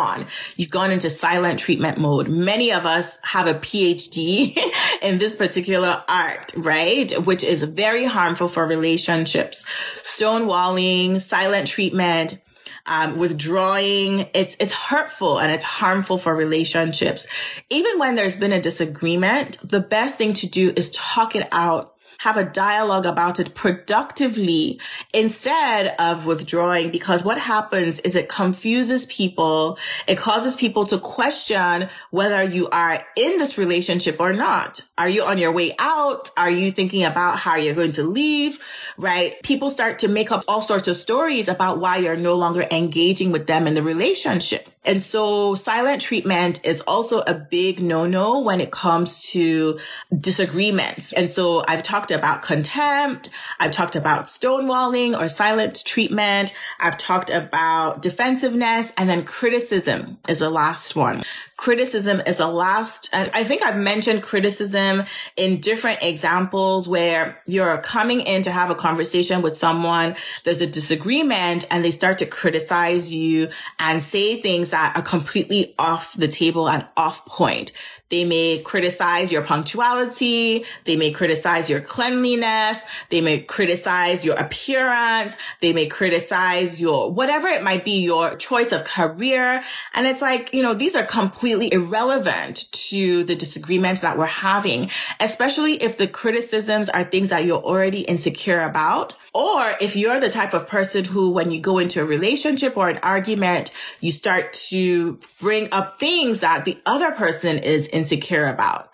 you've 0.56 0.70
gone 0.70 0.90
into 0.90 1.10
silent 1.10 1.58
treatment 1.58 1.98
mode. 1.98 2.28
Many 2.28 2.72
of 2.72 2.86
us 2.86 3.18
have 3.22 3.46
a 3.46 3.54
PhD 3.54 4.56
in 5.02 5.18
this 5.18 5.36
particular 5.36 6.02
art, 6.08 6.52
right? 6.56 7.10
Which 7.24 7.44
is 7.44 7.62
very 7.62 8.04
harmful 8.04 8.48
for 8.48 8.66
relationships. 8.66 9.64
Stonewalling, 10.02 11.20
silent 11.20 11.68
treatment, 11.68 12.38
um, 12.86 13.16
withdrawing. 13.16 14.28
It's, 14.34 14.56
it's 14.60 14.72
hurtful 14.72 15.38
and 15.38 15.50
it's 15.50 15.64
harmful 15.64 16.18
for 16.18 16.34
relationships. 16.34 17.26
Even 17.70 17.98
when 17.98 18.14
there's 18.14 18.36
been 18.36 18.52
a 18.52 18.60
disagreement, 18.60 19.58
the 19.62 19.80
best 19.80 20.18
thing 20.18 20.34
to 20.34 20.48
do 20.48 20.72
is 20.76 20.90
talk 20.90 21.34
it 21.34 21.48
out 21.50 21.93
have 22.24 22.38
a 22.38 22.44
dialogue 22.44 23.04
about 23.04 23.38
it 23.38 23.54
productively 23.54 24.80
instead 25.12 25.94
of 25.98 26.24
withdrawing 26.24 26.90
because 26.90 27.22
what 27.22 27.36
happens 27.36 27.98
is 27.98 28.14
it 28.14 28.30
confuses 28.30 29.04
people. 29.04 29.78
It 30.08 30.16
causes 30.16 30.56
people 30.56 30.86
to 30.86 30.96
question 30.96 31.90
whether 32.10 32.42
you 32.42 32.70
are 32.70 33.04
in 33.14 33.36
this 33.36 33.58
relationship 33.58 34.20
or 34.20 34.32
not. 34.32 34.80
Are 34.96 35.06
you 35.08 35.22
on 35.22 35.36
your 35.36 35.52
way 35.52 35.74
out? 35.78 36.30
Are 36.34 36.48
you 36.48 36.70
thinking 36.70 37.04
about 37.04 37.38
how 37.38 37.56
you're 37.56 37.74
going 37.74 37.92
to 37.92 38.04
leave? 38.04 38.58
Right? 38.96 39.34
People 39.42 39.68
start 39.68 39.98
to 39.98 40.08
make 40.08 40.32
up 40.32 40.44
all 40.48 40.62
sorts 40.62 40.88
of 40.88 40.96
stories 40.96 41.48
about 41.48 41.78
why 41.78 41.98
you're 41.98 42.16
no 42.16 42.36
longer 42.36 42.66
engaging 42.70 43.32
with 43.32 43.46
them 43.46 43.66
in 43.66 43.74
the 43.74 43.82
relationship. 43.82 44.70
And 44.84 45.02
so 45.02 45.54
silent 45.54 46.02
treatment 46.02 46.64
is 46.64 46.80
also 46.82 47.20
a 47.20 47.34
big 47.34 47.80
no-no 47.80 48.40
when 48.40 48.60
it 48.60 48.70
comes 48.70 49.30
to 49.30 49.78
disagreements. 50.14 51.12
And 51.14 51.30
so 51.30 51.62
I've 51.66 51.82
talked 51.82 52.10
about 52.10 52.42
contempt. 52.42 53.30
I've 53.60 53.70
talked 53.70 53.96
about 53.96 54.24
stonewalling 54.24 55.18
or 55.18 55.28
silent 55.28 55.84
treatment. 55.84 56.52
I've 56.80 56.98
talked 56.98 57.30
about 57.30 58.02
defensiveness 58.02 58.92
and 58.96 59.08
then 59.08 59.24
criticism 59.24 60.18
is 60.28 60.40
the 60.40 60.50
last 60.50 60.94
one 60.94 61.22
criticism 61.56 62.20
is 62.26 62.38
the 62.38 62.48
last, 62.48 63.08
and 63.12 63.30
I 63.32 63.44
think 63.44 63.64
I've 63.64 63.76
mentioned 63.76 64.22
criticism 64.22 65.04
in 65.36 65.60
different 65.60 66.02
examples 66.02 66.88
where 66.88 67.40
you're 67.46 67.78
coming 67.78 68.20
in 68.20 68.42
to 68.42 68.50
have 68.50 68.70
a 68.70 68.74
conversation 68.74 69.40
with 69.40 69.56
someone, 69.56 70.16
there's 70.44 70.60
a 70.60 70.66
disagreement 70.66 71.66
and 71.70 71.84
they 71.84 71.90
start 71.90 72.18
to 72.18 72.26
criticize 72.26 73.14
you 73.14 73.50
and 73.78 74.02
say 74.02 74.40
things 74.40 74.70
that 74.70 74.96
are 74.96 75.02
completely 75.02 75.74
off 75.78 76.14
the 76.14 76.28
table 76.28 76.68
and 76.68 76.86
off 76.96 77.24
point. 77.26 77.72
They 78.10 78.24
may 78.24 78.60
criticize 78.62 79.32
your 79.32 79.42
punctuality. 79.42 80.64
They 80.84 80.96
may 80.96 81.10
criticize 81.10 81.70
your 81.70 81.80
cleanliness. 81.80 82.82
They 83.08 83.20
may 83.20 83.40
criticize 83.40 84.24
your 84.24 84.36
appearance. 84.36 85.36
They 85.60 85.72
may 85.72 85.86
criticize 85.86 86.80
your, 86.80 87.10
whatever 87.10 87.48
it 87.48 87.62
might 87.62 87.84
be, 87.84 88.02
your 88.02 88.36
choice 88.36 88.72
of 88.72 88.84
career. 88.84 89.62
And 89.94 90.06
it's 90.06 90.20
like, 90.20 90.52
you 90.52 90.62
know, 90.62 90.74
these 90.74 90.94
are 90.94 91.04
completely 91.04 91.72
irrelevant 91.72 92.70
to 92.90 93.24
the 93.24 93.34
disagreements 93.34 94.02
that 94.02 94.18
we're 94.18 94.26
having, 94.26 94.90
especially 95.20 95.82
if 95.82 95.96
the 95.96 96.06
criticisms 96.06 96.88
are 96.90 97.04
things 97.04 97.30
that 97.30 97.44
you're 97.44 97.62
already 97.62 98.00
insecure 98.00 98.60
about. 98.60 99.14
Or 99.34 99.74
if 99.80 99.96
you're 99.96 100.20
the 100.20 100.30
type 100.30 100.54
of 100.54 100.68
person 100.68 101.04
who, 101.04 101.30
when 101.30 101.50
you 101.50 101.60
go 101.60 101.78
into 101.78 102.00
a 102.00 102.04
relationship 102.04 102.76
or 102.76 102.88
an 102.88 102.98
argument, 103.02 103.72
you 104.00 104.12
start 104.12 104.52
to 104.68 105.18
bring 105.40 105.68
up 105.72 105.98
things 105.98 106.38
that 106.40 106.64
the 106.64 106.80
other 106.86 107.10
person 107.10 107.58
is 107.58 107.88
insecure 107.88 108.46
about. 108.46 108.90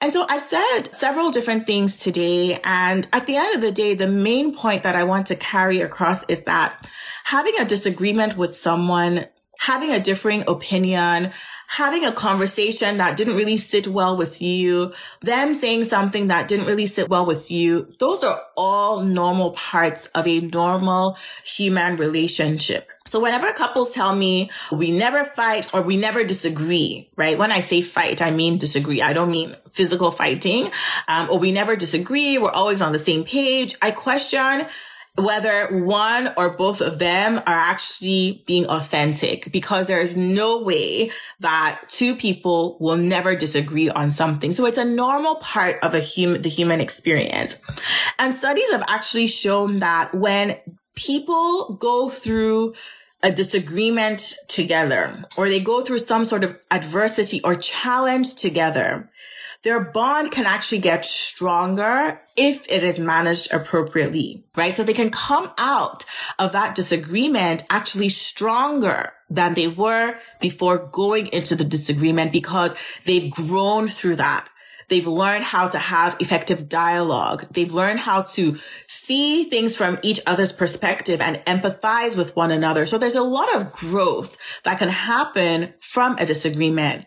And 0.00 0.12
so 0.12 0.26
I've 0.28 0.42
said 0.42 0.82
several 0.92 1.30
different 1.30 1.66
things 1.66 2.00
today. 2.00 2.58
And 2.64 3.06
at 3.12 3.28
the 3.28 3.36
end 3.36 3.54
of 3.54 3.60
the 3.60 3.70
day, 3.70 3.94
the 3.94 4.08
main 4.08 4.54
point 4.54 4.82
that 4.82 4.96
I 4.96 5.04
want 5.04 5.28
to 5.28 5.36
carry 5.36 5.80
across 5.80 6.24
is 6.24 6.42
that 6.42 6.86
having 7.24 7.54
a 7.60 7.64
disagreement 7.64 8.36
with 8.36 8.56
someone, 8.56 9.26
having 9.58 9.90
a 9.90 10.00
differing 10.00 10.44
opinion, 10.46 11.32
having 11.68 12.04
a 12.04 12.12
conversation 12.12 12.98
that 12.98 13.16
didn't 13.16 13.36
really 13.36 13.56
sit 13.56 13.86
well 13.86 14.16
with 14.16 14.40
you, 14.40 14.92
them 15.22 15.54
saying 15.54 15.84
something 15.84 16.28
that 16.28 16.48
didn't 16.48 16.66
really 16.66 16.86
sit 16.86 17.08
well 17.08 17.26
with 17.26 17.50
you, 17.50 17.92
those 17.98 18.22
are 18.22 18.40
all 18.56 19.00
normal 19.00 19.52
parts 19.52 20.06
of 20.14 20.26
a 20.26 20.40
normal 20.40 21.16
human 21.44 21.96
relationship. 21.96 22.88
So 23.06 23.20
whenever 23.20 23.52
couples 23.52 23.92
tell 23.92 24.14
me 24.14 24.50
we 24.72 24.90
never 24.90 25.24
fight 25.24 25.74
or 25.74 25.82
we 25.82 25.96
never 25.96 26.24
disagree, 26.24 27.10
right? 27.16 27.38
When 27.38 27.52
I 27.52 27.60
say 27.60 27.82
fight, 27.82 28.22
I 28.22 28.30
mean 28.30 28.56
disagree. 28.56 29.02
I 29.02 29.12
don't 29.12 29.30
mean 29.30 29.54
physical 29.70 30.10
fighting, 30.10 30.70
um, 31.06 31.30
or 31.30 31.38
we 31.38 31.52
never 31.52 31.76
disagree. 31.76 32.38
We're 32.38 32.50
always 32.50 32.80
on 32.80 32.92
the 32.92 32.98
same 32.98 33.24
page. 33.24 33.76
I 33.82 33.90
question 33.90 34.66
whether 35.16 35.68
one 35.84 36.32
or 36.36 36.56
both 36.56 36.80
of 36.80 36.98
them 36.98 37.38
are 37.38 37.42
actually 37.46 38.42
being 38.46 38.66
authentic 38.66 39.50
because 39.52 39.86
there 39.86 40.00
is 40.00 40.16
no 40.16 40.60
way 40.60 41.10
that 41.38 41.82
two 41.88 42.16
people 42.16 42.76
will 42.80 42.96
never 42.96 43.36
disagree 43.36 43.88
on 43.88 44.10
something. 44.10 44.52
So 44.52 44.66
it's 44.66 44.78
a 44.78 44.84
normal 44.84 45.36
part 45.36 45.78
of 45.84 45.94
a 45.94 46.00
human, 46.00 46.42
the 46.42 46.48
human 46.48 46.80
experience. 46.80 47.58
And 48.18 48.34
studies 48.34 48.68
have 48.72 48.84
actually 48.88 49.28
shown 49.28 49.78
that 49.78 50.12
when 50.14 50.56
people 50.96 51.74
go 51.74 52.10
through 52.10 52.74
a 53.22 53.30
disagreement 53.30 54.34
together 54.48 55.24
or 55.36 55.48
they 55.48 55.60
go 55.60 55.82
through 55.82 55.98
some 55.98 56.24
sort 56.24 56.44
of 56.44 56.58
adversity 56.70 57.40
or 57.42 57.54
challenge 57.54 58.34
together, 58.34 59.08
their 59.64 59.82
bond 59.82 60.30
can 60.30 60.46
actually 60.46 60.78
get 60.78 61.04
stronger 61.04 62.20
if 62.36 62.70
it 62.70 62.84
is 62.84 63.00
managed 63.00 63.52
appropriately, 63.52 64.44
right? 64.54 64.76
So 64.76 64.84
they 64.84 64.92
can 64.92 65.10
come 65.10 65.50
out 65.58 66.04
of 66.38 66.52
that 66.52 66.74
disagreement 66.74 67.64
actually 67.70 68.10
stronger 68.10 69.12
than 69.30 69.54
they 69.54 69.68
were 69.68 70.18
before 70.40 70.78
going 70.78 71.26
into 71.28 71.56
the 71.56 71.64
disagreement 71.64 72.30
because 72.30 72.76
they've 73.04 73.30
grown 73.30 73.88
through 73.88 74.16
that. 74.16 74.46
They've 74.88 75.06
learned 75.06 75.44
how 75.44 75.68
to 75.68 75.78
have 75.78 76.16
effective 76.20 76.68
dialogue. 76.68 77.46
They've 77.50 77.72
learned 77.72 78.00
how 78.00 78.22
to 78.34 78.58
see 78.86 79.44
things 79.44 79.74
from 79.74 79.98
each 80.02 80.20
other's 80.26 80.52
perspective 80.52 81.22
and 81.22 81.36
empathize 81.46 82.18
with 82.18 82.36
one 82.36 82.50
another. 82.50 82.84
So 82.84 82.98
there's 82.98 83.14
a 83.14 83.22
lot 83.22 83.54
of 83.56 83.72
growth 83.72 84.36
that 84.64 84.78
can 84.78 84.90
happen 84.90 85.72
from 85.80 86.18
a 86.18 86.26
disagreement. 86.26 87.06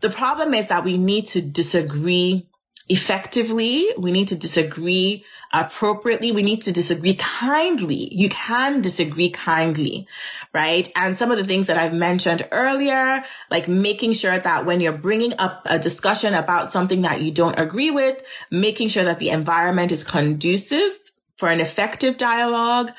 The 0.00 0.10
problem 0.10 0.54
is 0.54 0.68
that 0.68 0.84
we 0.84 0.98
need 0.98 1.26
to 1.26 1.42
disagree 1.42 2.46
effectively. 2.88 3.86
We 3.96 4.10
need 4.10 4.28
to 4.28 4.36
disagree 4.36 5.24
appropriately. 5.52 6.32
We 6.32 6.42
need 6.42 6.62
to 6.62 6.72
disagree 6.72 7.14
kindly. 7.14 8.12
You 8.12 8.28
can 8.28 8.80
disagree 8.80 9.30
kindly, 9.30 10.08
right? 10.52 10.90
And 10.96 11.16
some 11.16 11.30
of 11.30 11.38
the 11.38 11.44
things 11.44 11.68
that 11.68 11.78
I've 11.78 11.94
mentioned 11.94 12.48
earlier, 12.50 13.22
like 13.50 13.68
making 13.68 14.14
sure 14.14 14.36
that 14.36 14.66
when 14.66 14.80
you're 14.80 14.92
bringing 14.92 15.34
up 15.38 15.62
a 15.66 15.78
discussion 15.78 16.34
about 16.34 16.72
something 16.72 17.02
that 17.02 17.20
you 17.20 17.30
don't 17.30 17.58
agree 17.58 17.92
with, 17.92 18.20
making 18.50 18.88
sure 18.88 19.04
that 19.04 19.20
the 19.20 19.30
environment 19.30 19.92
is 19.92 20.02
conducive 20.02 20.98
for 21.36 21.48
an 21.48 21.60
effective 21.60 22.18
dialogue, 22.18 22.90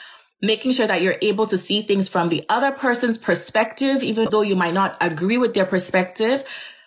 making 0.41 0.71
sure 0.71 0.87
that 0.87 1.01
you're 1.01 1.17
able 1.21 1.45
to 1.47 1.57
see 1.57 1.81
things 1.81 2.07
from 2.07 2.29
the 2.29 2.45
other 2.47 2.71
person's 2.71 3.17
perspective, 3.17 4.03
even 4.03 4.27
though 4.31 4.41
you 4.41 4.55
might 4.55 4.73
not 4.73 4.95
agree 5.01 5.37
with 5.37 5.53
their 5.53 5.65
perspective, 5.65 6.45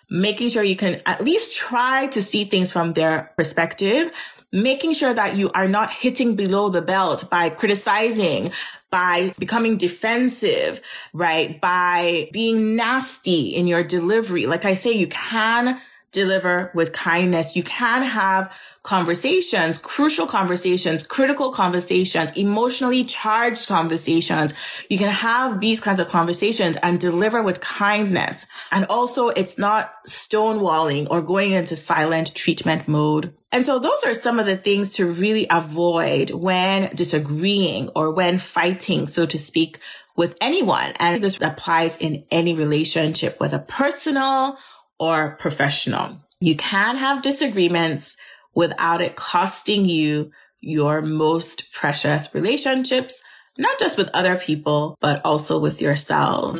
making 0.09 0.49
sure 0.49 0.63
you 0.63 0.75
can 0.75 1.01
at 1.05 1.23
least 1.23 1.55
try 1.55 2.07
to 2.07 2.21
see 2.21 2.45
things 2.45 2.71
from 2.71 2.93
their 2.93 3.33
perspective, 3.37 4.11
making 4.51 4.93
sure 4.93 5.13
that 5.13 5.35
you 5.35 5.51
are 5.51 5.67
not 5.67 5.91
hitting 5.91 6.35
below 6.35 6.69
the 6.69 6.81
belt 6.81 7.29
by 7.29 7.49
criticizing, 7.49 8.51
by 8.89 9.31
becoming 9.39 9.77
defensive, 9.77 10.81
right? 11.13 11.59
By 11.59 12.29
being 12.31 12.75
nasty 12.75 13.55
in 13.55 13.67
your 13.67 13.83
delivery. 13.83 14.45
Like 14.45 14.65
I 14.65 14.75
say, 14.75 14.93
you 14.93 15.07
can 15.07 15.81
deliver 16.15 16.71
with 16.73 16.93
kindness. 16.93 17.55
You 17.55 17.61
can 17.61 18.01
have 18.01 18.51
conversations, 18.81 19.77
crucial 19.77 20.27
conversations, 20.27 21.05
critical 21.05 21.51
conversations, 21.51 22.31
emotionally 22.37 23.03
charged 23.03 23.67
conversations. 23.67 24.53
You 24.89 24.97
can 24.97 25.09
have 25.09 25.59
these 25.59 25.81
kinds 25.81 25.99
of 25.99 26.07
conversations 26.07 26.77
and 26.81 26.99
deliver 26.99 27.43
with 27.43 27.61
kindness. 27.61 28.45
And 28.71 28.85
also 28.85 29.29
it's 29.29 29.57
not 29.57 29.91
stonewalling 30.07 31.07
or 31.09 31.21
going 31.21 31.51
into 31.51 31.75
silent 31.75 32.33
treatment 32.35 32.87
mode. 32.87 33.33
And 33.51 33.65
so 33.65 33.79
those 33.79 34.03
are 34.05 34.13
some 34.13 34.39
of 34.39 34.45
the 34.45 34.57
things 34.57 34.93
to 34.93 35.11
really 35.11 35.47
avoid 35.49 36.31
when 36.31 36.93
disagreeing 36.95 37.89
or 37.95 38.11
when 38.11 38.37
fighting, 38.37 39.07
so 39.07 39.25
to 39.25 39.37
speak, 39.37 39.79
with 40.15 40.37
anyone. 40.41 40.93
And 40.99 41.23
this 41.23 41.39
applies 41.41 41.97
in 41.97 42.25
any 42.31 42.53
relationship, 42.53 43.39
whether 43.39 43.59
personal 43.59 44.57
or 44.99 45.35
professional. 45.37 46.21
You 46.39 46.55
can 46.55 46.97
have 46.97 47.21
disagreements 47.21 48.17
without 48.53 49.01
it 49.01 49.15
costing 49.15 49.85
you 49.85 50.31
your 50.61 51.01
most 51.01 51.71
precious 51.73 52.33
relationships, 52.33 53.21
not 53.57 53.77
just 53.79 53.97
with 53.97 54.09
other 54.13 54.35
people, 54.35 54.97
but 54.99 55.21
also 55.23 55.59
with 55.59 55.81
yourself. 55.81 56.59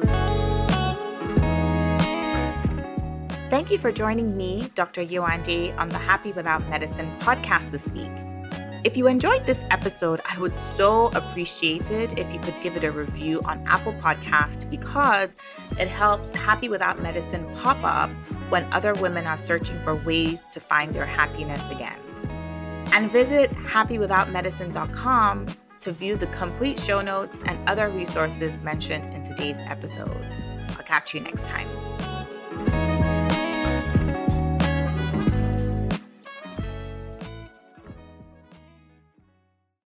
Thank 3.49 3.71
you 3.71 3.77
for 3.77 3.91
joining 3.91 4.35
me, 4.35 4.69
Dr. 4.75 5.01
Yewande, 5.05 5.77
on 5.77 5.89
the 5.89 5.97
Happy 5.97 6.31
Without 6.31 6.67
Medicine 6.67 7.11
podcast 7.19 7.71
this 7.71 7.89
week. 7.91 8.34
If 8.85 8.95
you 8.95 9.07
enjoyed 9.07 9.47
this 9.47 9.65
episode, 9.71 10.21
I 10.31 10.39
would 10.39 10.53
so 10.75 11.07
appreciate 11.07 11.89
it 11.89 12.19
if 12.19 12.31
you 12.31 12.39
could 12.39 12.53
give 12.61 12.77
it 12.77 12.83
a 12.83 12.91
review 12.91 13.41
on 13.43 13.65
Apple 13.65 13.93
Podcast 13.93 14.69
because 14.69 15.35
it 15.79 15.87
helps 15.87 16.29
Happy 16.37 16.69
Without 16.69 17.01
Medicine 17.01 17.51
pop 17.55 17.83
up 17.83 18.11
when 18.49 18.71
other 18.71 18.93
women 18.93 19.25
are 19.25 19.43
searching 19.43 19.81
for 19.81 19.95
ways 19.95 20.45
to 20.51 20.59
find 20.59 20.93
their 20.93 21.07
happiness 21.07 21.67
again. 21.71 21.97
And 22.93 23.11
visit 23.11 23.49
happywithoutmedicine.com 23.49 25.47
to 25.79 25.91
view 25.91 26.15
the 26.15 26.27
complete 26.27 26.79
show 26.79 27.01
notes 27.01 27.41
and 27.47 27.57
other 27.67 27.89
resources 27.89 28.61
mentioned 28.61 29.11
in 29.15 29.23
today's 29.23 29.57
episode. 29.67 30.23
I'll 30.77 30.83
catch 30.83 31.15
you 31.15 31.21
next 31.21 31.43
time. 31.45 32.14